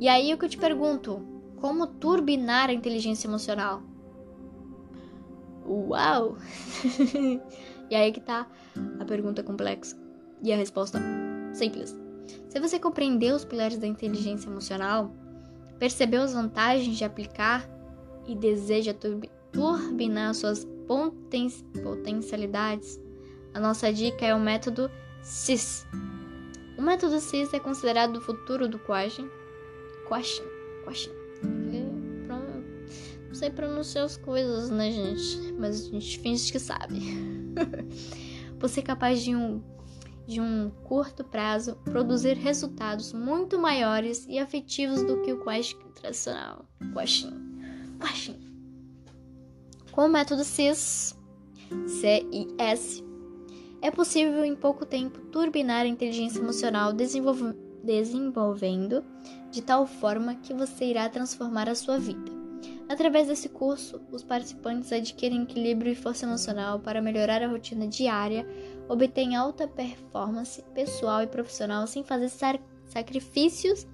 E 0.00 0.08
aí 0.08 0.34
o 0.34 0.38
que 0.38 0.44
eu 0.44 0.48
te 0.48 0.58
pergunto, 0.58 1.22
como 1.60 1.86
turbinar 1.86 2.68
a 2.68 2.74
inteligência 2.74 3.28
emocional? 3.28 3.82
Uau! 5.64 6.36
e 7.88 7.94
aí 7.94 8.12
que 8.12 8.20
tá 8.20 8.46
a 8.98 9.04
pergunta 9.04 9.42
complexa 9.42 9.96
e 10.42 10.52
a 10.52 10.56
resposta 10.56 10.98
simples. 11.52 12.03
Se 12.48 12.60
você 12.60 12.78
compreendeu 12.78 13.36
os 13.36 13.44
pilares 13.44 13.78
da 13.78 13.86
inteligência 13.86 14.48
emocional, 14.48 15.12
percebeu 15.78 16.22
as 16.22 16.32
vantagens 16.32 16.96
de 16.96 17.04
aplicar 17.04 17.68
e 18.26 18.34
deseja 18.34 18.94
turbinar 19.52 20.34
suas 20.34 20.64
poten 20.86 21.50
potencialidades, 21.82 23.00
a 23.52 23.60
nossa 23.60 23.92
dica 23.92 24.24
é 24.24 24.34
o 24.34 24.40
método 24.40 24.90
CIS 25.22 25.86
o 26.76 26.82
método 26.82 27.20
CIS 27.20 27.54
é 27.54 27.60
considerado 27.60 28.16
o 28.16 28.20
futuro 28.20 28.68
do 28.68 28.78
Quashin. 28.80 29.28
Quashin. 30.08 30.42
Quashin. 30.84 31.10
Não 33.28 33.34
sei 33.34 33.50
pronunciar 33.50 34.04
as 34.04 34.16
coisas, 34.16 34.70
né, 34.70 34.90
gente? 34.90 35.52
Mas 35.58 35.86
a 35.86 35.90
gente 35.90 36.18
finge 36.18 36.50
que 36.52 36.58
sabe. 36.58 37.00
Você 38.58 38.80
é 38.80 38.82
capaz 38.82 39.22
de 39.22 39.34
um, 39.34 39.62
de 40.26 40.40
um 40.40 40.70
curto 40.84 41.24
prazo 41.24 41.76
produzir 41.84 42.36
resultados 42.36 43.12
muito 43.12 43.58
maiores 43.58 44.26
e 44.28 44.38
afetivos 44.38 45.02
do 45.02 45.20
que 45.22 45.32
o 45.32 45.44
Quashin 45.44 45.76
tradicional. 45.94 46.64
Quashin. 46.92 47.32
Quashin. 47.98 48.38
Com 49.92 50.06
o 50.06 50.08
método 50.08 50.44
CIS, 50.44 51.16
C-I-S, 51.86 53.04
é 53.80 53.90
possível 53.90 54.44
em 54.44 54.56
pouco 54.56 54.86
tempo 54.86 55.20
turbinar 55.26 55.82
a 55.82 55.88
inteligência 55.88 56.40
emocional 56.40 56.92
desenvolvendo 56.92 59.04
de 59.50 59.62
tal 59.62 59.86
forma 59.86 60.34
que 60.36 60.54
você 60.54 60.86
irá 60.86 61.08
transformar 61.08 61.68
a 61.68 61.74
sua 61.74 61.98
vida. 61.98 62.32
Através 62.88 63.28
desse 63.28 63.48
curso, 63.48 64.00
os 64.10 64.22
participantes 64.22 64.92
adquirem 64.92 65.42
equilíbrio 65.42 65.92
e 65.92 65.94
força 65.94 66.26
emocional 66.26 66.80
para 66.80 67.00
melhorar 67.00 67.42
a 67.42 67.48
rotina 67.48 67.86
diária, 67.86 68.46
obtêm 68.88 69.36
alta 69.36 69.66
performance 69.66 70.62
pessoal 70.74 71.22
e 71.22 71.26
profissional 71.26 71.86
sem 71.86 72.02
fazer 72.04 72.30
sacrifícios, 72.84 73.86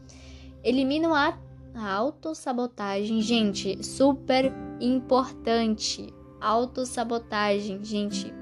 eliminam 0.63 1.15
a, 1.15 1.39
a 1.75 1.93
autossabotagem. 1.93 3.21
Gente, 3.21 3.83
super 3.85 4.53
importante. 4.81 6.13
Autossabotagem, 6.41 7.85
gente 7.85 8.33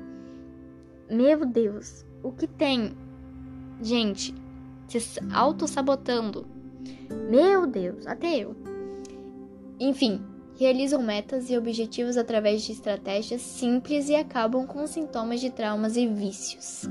meu 1.11 1.47
Deus, 1.47 2.05
o 2.23 2.31
que 2.33 2.47
tem? 2.47 2.95
Gente, 3.81 4.35
se 4.87 5.01
auto-sabotando. 5.33 6.47
Meu 7.31 7.67
Deus, 7.67 8.07
até 8.07 8.41
eu. 8.41 8.55
Enfim, 9.81 10.23
realizam 10.59 11.03
metas 11.03 11.49
e 11.49 11.57
objetivos 11.57 12.17
através 12.17 12.63
de 12.63 12.73
estratégias 12.73 13.41
simples 13.41 14.09
e 14.09 14.15
acabam 14.15 14.67
com 14.67 14.87
sintomas 14.87 15.41
de 15.41 15.51
traumas 15.51 15.97
e 15.97 16.07
vícios. 16.07 16.83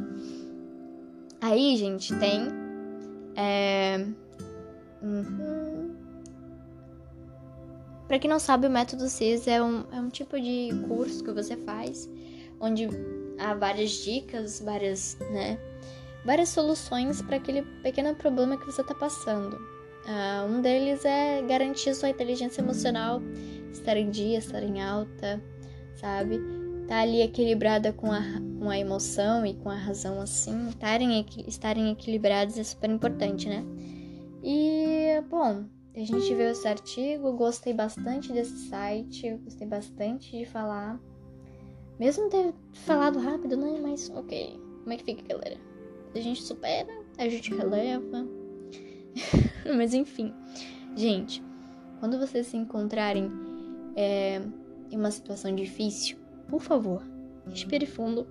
Aí, 1.41 1.75
gente, 1.77 2.15
tem. 2.17 2.47
É... 3.36 4.06
Uhum. 5.01 5.95
Para 8.08 8.19
quem 8.19 8.30
não 8.30 8.39
sabe, 8.39 8.67
o 8.67 8.69
método 8.69 9.10
CIS 9.10 9.47
é 9.47 9.62
um, 9.62 9.84
é 9.91 9.99
um 9.99 10.10
tipo 10.10 10.39
de 10.39 10.69
curso 10.88 11.23
que 11.23 11.32
você 11.32 11.58
faz 11.58 12.10
onde 12.60 12.88
há 13.38 13.53
várias 13.53 13.91
dicas, 13.91 14.62
várias, 14.62 15.17
né, 15.32 15.58
várias 16.25 16.49
soluções 16.49 17.21
para 17.21 17.38
aquele 17.38 17.62
pequeno 17.84 18.15
problema 18.15 18.58
que 18.58 18.65
você 18.65 18.82
está 18.82 18.95
passando. 18.95 19.56
Uh, 19.56 20.49
um 20.49 20.62
deles 20.62 21.03
é 21.03 21.41
garantir 21.41 21.93
sua 21.93 22.10
inteligência 22.10 22.62
emocional 22.62 23.21
estar 23.71 23.97
em 23.97 24.10
dia, 24.10 24.38
estar 24.38 24.63
em 24.63 24.82
alta, 24.82 25.41
sabe? 25.95 26.39
Tá 26.88 27.01
ali 27.01 27.21
equilibrada 27.21 27.91
com 27.91 28.12
a, 28.12 28.21
com 28.60 28.69
a 28.69 28.80
emoção 28.80 29.45
e 29.45 29.53
com 29.53 29.69
a 29.69 29.75
razão, 29.75 30.21
assim. 30.21 30.69
Estarem, 30.69 31.25
estarem 31.45 31.91
equilibrados 31.91 32.58
é 32.58 32.63
super 32.63 32.89
importante, 32.89 33.49
né? 33.49 33.63
E, 34.41 35.21
bom, 35.30 35.65
a 35.93 35.99
gente 35.99 36.34
viu 36.34 36.49
esse 36.49 36.67
artigo, 36.67 37.34
gostei 37.34 37.73
bastante 37.73 38.32
desse 38.32 38.69
site, 38.69 39.36
gostei 39.43 39.67
bastante 39.67 40.38
de 40.38 40.45
falar. 40.45 40.99
Mesmo 41.99 42.30
ter 42.30 42.53
falado 42.71 43.19
rápido, 43.19 43.58
né? 43.58 43.80
Mas 43.82 44.10
ok. 44.12 44.60
Como 44.84 44.93
é 44.93 44.97
que 44.97 45.03
fica, 45.03 45.23
galera? 45.27 45.60
A 46.13 46.19
gente 46.19 46.41
supera, 46.43 46.93
a 47.17 47.27
gente 47.27 47.53
releva. 47.53 48.27
Mas 49.75 49.93
enfim. 49.93 50.34
Gente, 50.95 51.43
quando 51.99 52.17
vocês 52.17 52.47
se 52.47 52.56
encontrarem 52.56 53.47
é, 53.98 54.40
em 54.92 54.96
uma 54.96 55.10
situação 55.10 55.54
difícil, 55.56 56.18
por 56.48 56.62
favor, 56.62 57.02
respire 57.50 57.88
fundo. 57.88 58.28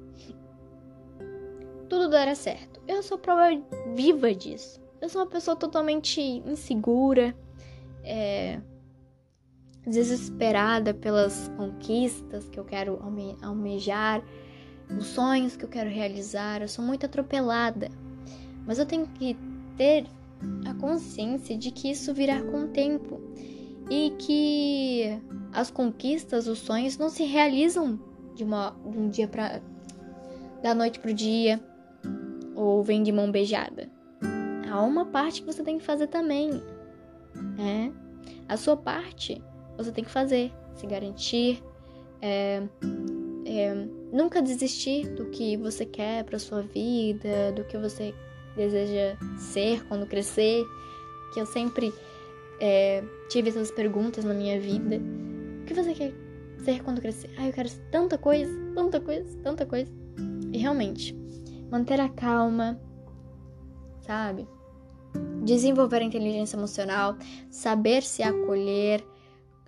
Tudo 1.88 2.08
dará 2.08 2.34
certo. 2.34 2.80
Eu 2.86 3.02
sou 3.02 3.18
prova 3.18 3.48
viva 3.94 4.32
disso. 4.32 4.80
Eu 5.00 5.08
sou 5.08 5.22
uma 5.22 5.26
pessoa 5.26 5.56
totalmente 5.56 6.20
insegura, 6.20 7.36
é, 8.02 8.60
desesperada 9.86 10.94
pelas 10.94 11.48
conquistas 11.56 12.48
que 12.48 12.58
eu 12.58 12.64
quero 12.64 12.98
alme 13.02 13.36
almejar, 13.42 14.22
os 14.96 15.06
sonhos 15.06 15.56
que 15.56 15.64
eu 15.64 15.68
quero 15.68 15.90
realizar. 15.90 16.62
Eu 16.62 16.68
sou 16.68 16.84
muito 16.84 17.06
atropelada. 17.06 17.90
Mas 18.64 18.78
eu 18.78 18.86
tenho 18.86 19.06
que 19.06 19.36
ter 19.76 20.06
a 20.64 20.74
consciência 20.74 21.56
de 21.56 21.70
que 21.70 21.90
isso 21.90 22.14
virá 22.14 22.42
com 22.42 22.64
o 22.64 22.68
tempo 22.68 23.20
e 23.90 24.10
que 24.18 25.20
as 25.56 25.70
conquistas, 25.70 26.46
os 26.46 26.58
sonhos 26.58 26.98
não 26.98 27.08
se 27.08 27.24
realizam 27.24 27.98
de, 28.34 28.44
uma, 28.44 28.76
de 28.84 28.98
um 28.98 29.08
dia 29.08 29.26
para 29.26 29.62
da 30.62 30.74
noite 30.74 31.00
pro 31.00 31.14
dia 31.14 31.58
ou 32.54 32.82
vem 32.82 33.02
de 33.02 33.10
mão 33.10 33.30
beijada. 33.30 33.90
Há 34.70 34.82
uma 34.82 35.06
parte 35.06 35.40
que 35.40 35.46
você 35.46 35.62
tem 35.62 35.78
que 35.78 35.84
fazer 35.84 36.08
também, 36.08 36.50
é 37.58 37.90
a 38.46 38.56
sua 38.56 38.76
parte 38.76 39.42
você 39.78 39.90
tem 39.90 40.04
que 40.04 40.10
fazer, 40.10 40.52
se 40.74 40.86
garantir, 40.86 41.62
é, 42.20 42.62
é, 43.46 43.74
nunca 44.12 44.42
desistir 44.42 45.08
do 45.14 45.26
que 45.30 45.56
você 45.56 45.86
quer 45.86 46.22
para 46.24 46.38
sua 46.38 46.62
vida, 46.62 47.52
do 47.52 47.64
que 47.64 47.78
você 47.78 48.14
deseja 48.54 49.16
ser 49.38 49.86
quando 49.86 50.06
crescer, 50.06 50.64
que 51.32 51.40
eu 51.40 51.46
sempre 51.46 51.92
é, 52.60 53.02
tive 53.30 53.48
essas 53.48 53.70
perguntas 53.70 54.22
na 54.22 54.34
minha 54.34 54.60
vida. 54.60 55.00
Que 55.66 55.74
você 55.74 55.94
quer 55.94 56.14
ser 56.64 56.82
quando 56.82 57.00
crescer? 57.00 57.30
Ah, 57.36 57.46
eu 57.46 57.52
quero 57.52 57.68
tanta 57.90 58.16
coisa, 58.16 58.52
tanta 58.74 59.00
coisa, 59.00 59.38
tanta 59.42 59.66
coisa. 59.66 59.92
E 60.52 60.58
realmente, 60.58 61.14
manter 61.70 62.00
a 62.00 62.08
calma, 62.08 62.80
sabe? 64.00 64.48
Desenvolver 65.44 65.98
a 65.98 66.04
inteligência 66.04 66.56
emocional, 66.56 67.16
saber 67.50 68.02
se 68.02 68.22
acolher, 68.22 69.04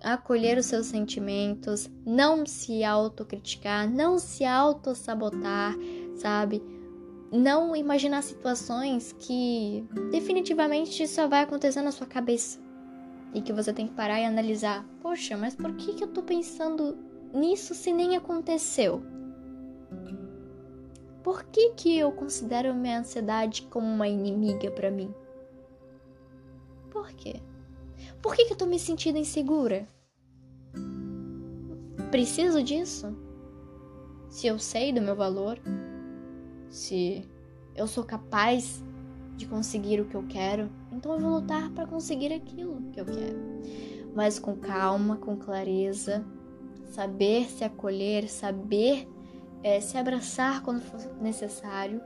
acolher 0.01 0.57
os 0.57 0.65
seus 0.65 0.87
sentimentos, 0.87 1.89
não 2.05 2.45
se 2.45 2.83
autocriticar, 2.83 3.89
não 3.89 4.17
se 4.17 4.45
autossabotar, 4.45 5.75
sabe? 6.15 6.63
Não 7.31 7.75
imaginar 7.75 8.23
situações 8.23 9.13
que 9.19 9.85
definitivamente 10.11 11.07
só 11.07 11.27
vai 11.27 11.43
acontecer 11.43 11.81
na 11.81 11.91
sua 11.91 12.07
cabeça. 12.07 12.68
E 13.33 13.41
que 13.41 13.53
você 13.53 13.71
tem 13.71 13.87
que 13.87 13.93
parar 13.93 14.19
e 14.19 14.25
analisar. 14.25 14.85
Poxa, 15.01 15.37
mas 15.37 15.55
por 15.55 15.75
que, 15.75 15.93
que 15.93 16.03
eu 16.03 16.07
tô 16.07 16.23
pensando 16.23 16.97
nisso 17.33 17.73
se 17.73 17.93
nem 17.93 18.15
aconteceu? 18.15 19.01
Por 21.23 21.43
que, 21.43 21.71
que 21.71 21.97
eu 21.97 22.11
considero 22.11 22.73
minha 22.73 22.99
ansiedade 22.99 23.63
como 23.63 23.85
uma 23.85 24.07
inimiga 24.07 24.71
para 24.71 24.89
mim? 24.89 25.13
Por 26.89 27.11
quê? 27.13 27.41
Por 28.21 28.35
que, 28.35 28.45
que 28.45 28.53
eu 28.53 28.57
tô 28.57 28.65
me 28.65 28.79
sentindo 28.79 29.17
insegura? 29.17 29.87
Preciso 32.09 32.63
disso? 32.63 33.15
Se 34.29 34.47
eu 34.47 34.57
sei 34.57 34.91
do 34.91 35.01
meu 35.01 35.15
valor, 35.15 35.59
se 36.69 37.29
eu 37.75 37.85
sou 37.85 38.03
capaz 38.03 38.83
de 39.39 39.45
conseguir 39.45 40.01
o 40.01 40.05
que 40.05 40.15
eu 40.15 40.25
quero, 40.27 40.69
então 40.91 41.13
eu 41.13 41.19
vou 41.19 41.31
lutar 41.35 41.69
para 41.71 41.87
conseguir 41.87 42.33
aquilo 42.33 42.81
que 42.91 42.99
eu 42.99 43.05
quero. 43.05 43.39
Mas 44.13 44.37
com 44.37 44.53
calma, 44.57 45.15
com 45.15 45.37
clareza, 45.37 46.25
saber 46.91 47.45
se 47.45 47.63
acolher, 47.63 48.29
saber 48.29 49.07
é, 49.63 49.79
se 49.79 49.97
abraçar 49.97 50.61
quando 50.61 50.81
for 50.81 50.99
necessário, 51.21 52.01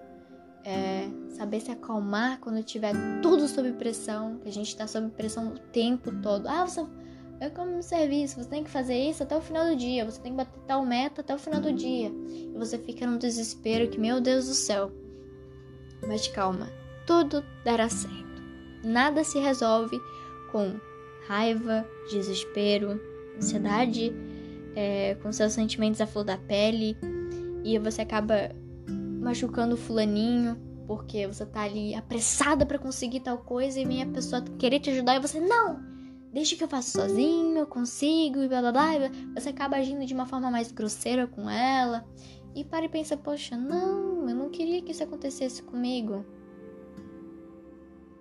é, 0.63 1.10
saber 1.30 1.60
se 1.60 1.72
acalmar 1.72 2.39
quando 2.39 2.62
tiver 2.63 2.93
tudo 3.24 3.48
sob 3.48 3.74
pressão, 3.74 4.38
que 4.38 4.48
a 4.48 4.52
gente 4.52 4.67
está 4.67 4.86
sob 4.86 5.10
pressão 5.10 5.48
o 5.48 5.60
tempo 5.60 6.12
todo. 6.22 6.48
Ah, 6.48 6.67
você 6.67 6.86
é 7.39 7.50
como 7.50 7.76
um 7.76 7.82
serviço, 7.82 8.43
você 8.43 8.50
tem 8.50 8.63
que 8.63 8.69
fazer 8.69 8.96
isso 8.96 9.24
até 9.24 9.36
o 9.36 9.41
final 9.41 9.67
do 9.67 9.76
dia, 9.76 10.06
você 10.06 10.22
tem 10.22 10.34
que 10.34 10.38
bater 10.38 10.60
tal 10.67 10.86
meta 10.86 11.22
até 11.22 11.34
o 11.34 11.39
final 11.39 11.60
do 11.60 11.74
dia. 11.74 12.12
E 12.28 12.54
você 12.56 12.78
fica 12.78 13.08
num 13.08 13.17
desespero 13.17 13.89
que, 13.89 14.00
meu 14.00 14.22
Deus 14.22 14.48
do 14.48 14.54
céu. 14.54 14.91
Mas 16.08 16.28
calma, 16.28 16.69
tudo 17.06 17.44
dará 17.63 17.89
certo. 17.89 18.42
Nada 18.84 19.24
se 19.24 19.39
resolve 19.39 20.00
com 20.52 20.80
raiva, 21.28 21.88
desespero, 22.10 23.00
ansiedade, 23.38 24.13
é, 24.76 25.16
com 25.16 25.32
seus 25.32 25.54
sentimentos 25.54 26.02
à 26.02 26.08
flor 26.08 26.24
da 26.24 26.38
pele, 26.38 26.98
e 27.63 27.78
você 27.80 28.02
acaba 28.02 28.52
machucando 29.22 29.76
o 29.76 29.78
fulaninho 29.78 30.58
porque 30.86 31.26
você 31.26 31.46
tá 31.46 31.62
ali 31.63 31.96
apressada 31.96 32.66
para 32.66 32.78
conseguir 32.78 33.22
tal 33.22 33.38
coisa 33.38 33.80
e 33.80 33.86
vem 33.86 34.04
a 34.04 34.08
pessoa 34.08 34.42
querer 34.60 34.80
te 34.80 34.89
ajudar 34.89 35.16
e 35.16 35.20
você 35.20 35.39
não, 35.39 35.82
deixa 36.32 36.56
que 36.56 36.63
eu 36.63 36.68
faço 36.68 36.92
sozinho, 36.92 37.58
eu 37.58 37.68
consigo 37.68 38.42
e 38.44 38.48
blá 38.48 38.60
blá 38.60 38.72
blá. 38.72 38.92
Você 39.36 39.50
acaba 39.50 39.78
agindo 39.78 40.06
de 40.06 40.13
uma 40.13 40.26
forma 40.26 40.52
mais 40.52 40.72
grosseira 40.72 41.26
com 41.26 41.50
ela 41.50 42.06
e 42.54 42.63
para 42.63 42.86
e 42.86 42.89
pensa, 42.89 43.16
poxa, 43.16 43.56
não, 43.56 44.28
eu 44.30 44.36
não 44.36 44.50
queria 44.50 44.82
que 44.82 44.92
isso 44.92 45.04
acontecesse 45.04 45.63
comigo. 45.63 46.26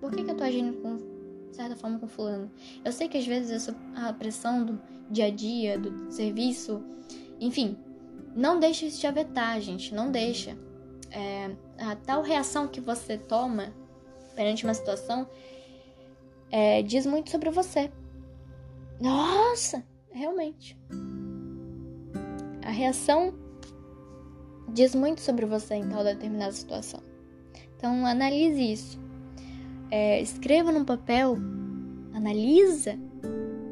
Por 0.03 0.11
que, 0.11 0.25
que 0.25 0.33
eu 0.33 0.37
tô 0.37 0.43
agindo 0.43 0.77
com 0.83 0.97
de 0.97 1.55
certa 1.55 1.77
forma 1.77 1.97
com 2.01 2.09
fulano? 2.09 2.51
Eu 2.85 2.91
sei 2.91 3.09
que 3.09 3.17
às 3.17 3.25
vezes 3.25 3.53
essa 3.53 3.77
a 3.95 4.12
pressão 4.12 4.65
do 4.65 4.81
dia 5.09 5.27
a 5.27 5.31
dia, 5.31 5.79
do 5.79 6.11
serviço, 6.11 6.83
enfim, 7.41 7.79
não 8.35 8.59
deixa 8.59 8.85
isso 8.85 8.99
te 8.99 9.07
afetar, 9.07 9.61
gente. 9.61 9.95
Não 9.95 10.11
deixa. 10.11 10.59
É, 11.09 11.55
a 11.79 11.95
tal 11.95 12.21
reação 12.21 12.67
que 12.67 12.81
você 12.81 13.17
toma 13.17 13.73
perante 14.35 14.65
uma 14.65 14.75
situação 14.75 15.29
é, 16.51 16.83
diz 16.83 17.07
muito 17.07 17.31
sobre 17.31 17.51
você. 17.51 17.88
Nossa, 19.01 19.85
realmente. 20.11 20.77
A 22.65 22.71
reação 22.73 23.33
diz 24.69 24.97
muito 24.97 25.21
sobre 25.21 25.47
você 25.47 25.75
em 25.75 25.88
tal 25.88 26.03
determinada 26.03 26.51
situação. 26.51 27.01
Então 27.77 28.05
analise 28.05 28.73
isso. 28.73 29.02
É, 29.94 30.22
escreva 30.22 30.72
num 30.72 30.87
papel, 30.87 31.37
analisa, 32.14 32.98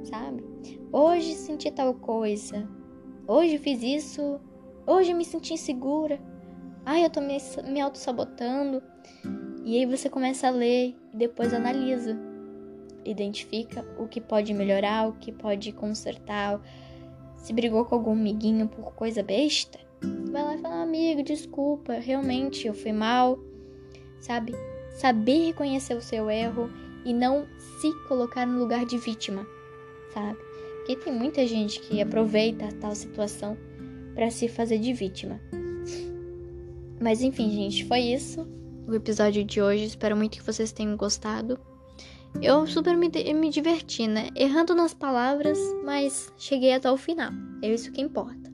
sabe? 0.04 0.44
Hoje 0.92 1.35
senti 1.35 1.70
tal 1.70 1.94
coisa. 1.94 2.68
Hoje 3.26 3.56
fiz 3.56 3.83
isso 3.83 4.38
Hoje 4.87 5.14
me 5.14 5.24
senti 5.24 5.54
insegura. 5.54 6.18
Ai, 6.85 7.04
eu 7.04 7.11
tô 7.11 7.20
me, 7.20 7.37
me 7.70 7.80
auto-sabotando. 7.80 8.83
E 9.64 9.78
aí 9.78 9.87
você 9.87 10.09
começa 10.09 10.48
a 10.48 10.50
ler 10.50 10.96
e 11.14 11.16
depois 11.16 11.54
analisa. 11.54 12.18
Identifica 13.04 13.87
o 13.96 14.09
que 14.09 14.20
pode 14.20 14.52
melhorar, 14.52 15.09
o 15.09 15.12
que 15.12 15.30
pode 15.30 15.70
consertar. 15.70 16.61
Se 17.37 17.52
brigou 17.52 17.85
com 17.85 17.94
algum 17.94 18.12
amiguinho 18.12 18.66
por 18.66 18.92
coisa 18.94 19.22
besta, 19.22 19.78
vai 20.33 20.42
lá 20.42 20.56
e 20.56 20.59
fala, 20.59 20.83
amigo, 20.83 21.22
desculpa, 21.22 21.92
realmente 21.94 22.66
eu 22.66 22.74
fui 22.74 22.92
mal. 22.92 23.38
Sabe? 24.20 24.52
Saber 24.94 25.46
reconhecer 25.46 25.94
o 25.94 26.03
seu 26.03 26.31
erro 26.31 26.70
e 27.05 27.12
não 27.12 27.46
se 27.81 27.92
colocar 28.07 28.46
no 28.46 28.59
lugar 28.59 28.85
de 28.85 28.98
vítima, 28.98 29.46
sabe? 30.12 30.38
Porque 30.79 30.96
tem 30.96 31.12
muita 31.12 31.46
gente 31.46 31.81
que 31.81 32.00
aproveita 32.00 32.66
a 32.66 32.72
tal 32.72 32.94
situação 32.94 33.57
para 34.14 34.31
se 34.31 34.48
fazer 34.48 34.79
de 34.79 34.92
vítima. 34.92 35.40
Mas 37.00 37.22
enfim, 37.22 37.50
gente, 37.50 37.87
foi 37.87 38.00
isso 38.00 38.46
o 38.87 38.94
episódio 38.94 39.44
de 39.44 39.62
hoje. 39.62 39.85
Espero 39.85 40.16
muito 40.16 40.38
que 40.38 40.44
vocês 40.44 40.72
tenham 40.72 40.96
gostado. 40.96 41.59
Eu 42.42 42.66
super 42.66 42.96
me, 42.96 43.09
me 43.35 43.50
diverti, 43.50 44.07
né? 44.07 44.29
Errando 44.37 44.74
nas 44.74 44.94
palavras, 44.94 45.58
mas 45.85 46.33
cheguei 46.37 46.73
até 46.73 46.90
o 46.90 46.96
final. 46.96 47.31
É 47.62 47.73
isso 47.73 47.90
que 47.92 48.00
importa. 48.00 48.52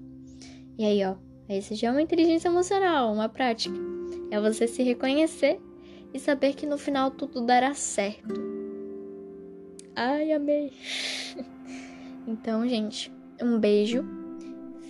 E 0.78 0.84
aí, 0.84 1.04
ó, 1.04 1.16
esse 1.48 1.74
já 1.74 1.88
é 1.88 1.90
uma 1.90 2.02
inteligência 2.02 2.48
emocional, 2.48 3.12
uma 3.12 3.28
prática. 3.28 3.74
É 4.30 4.40
você 4.40 4.66
se 4.66 4.82
reconhecer 4.82 5.60
e 6.16 6.20
saber 6.20 6.54
que 6.54 6.66
no 6.66 6.78
final 6.78 7.10
tudo 7.10 7.40
dará 7.42 7.74
certo. 7.74 8.34
Ai, 9.94 10.32
amei. 10.32 10.72
então, 12.26 12.66
gente, 12.66 13.12
um 13.40 13.58
beijo 13.58 14.04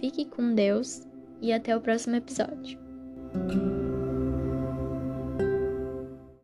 Fique 0.00 0.26
com 0.26 0.54
Deus 0.54 1.06
e 1.40 1.52
até 1.52 1.74
o 1.74 1.80
próximo 1.80 2.16
episódio. 2.16 2.78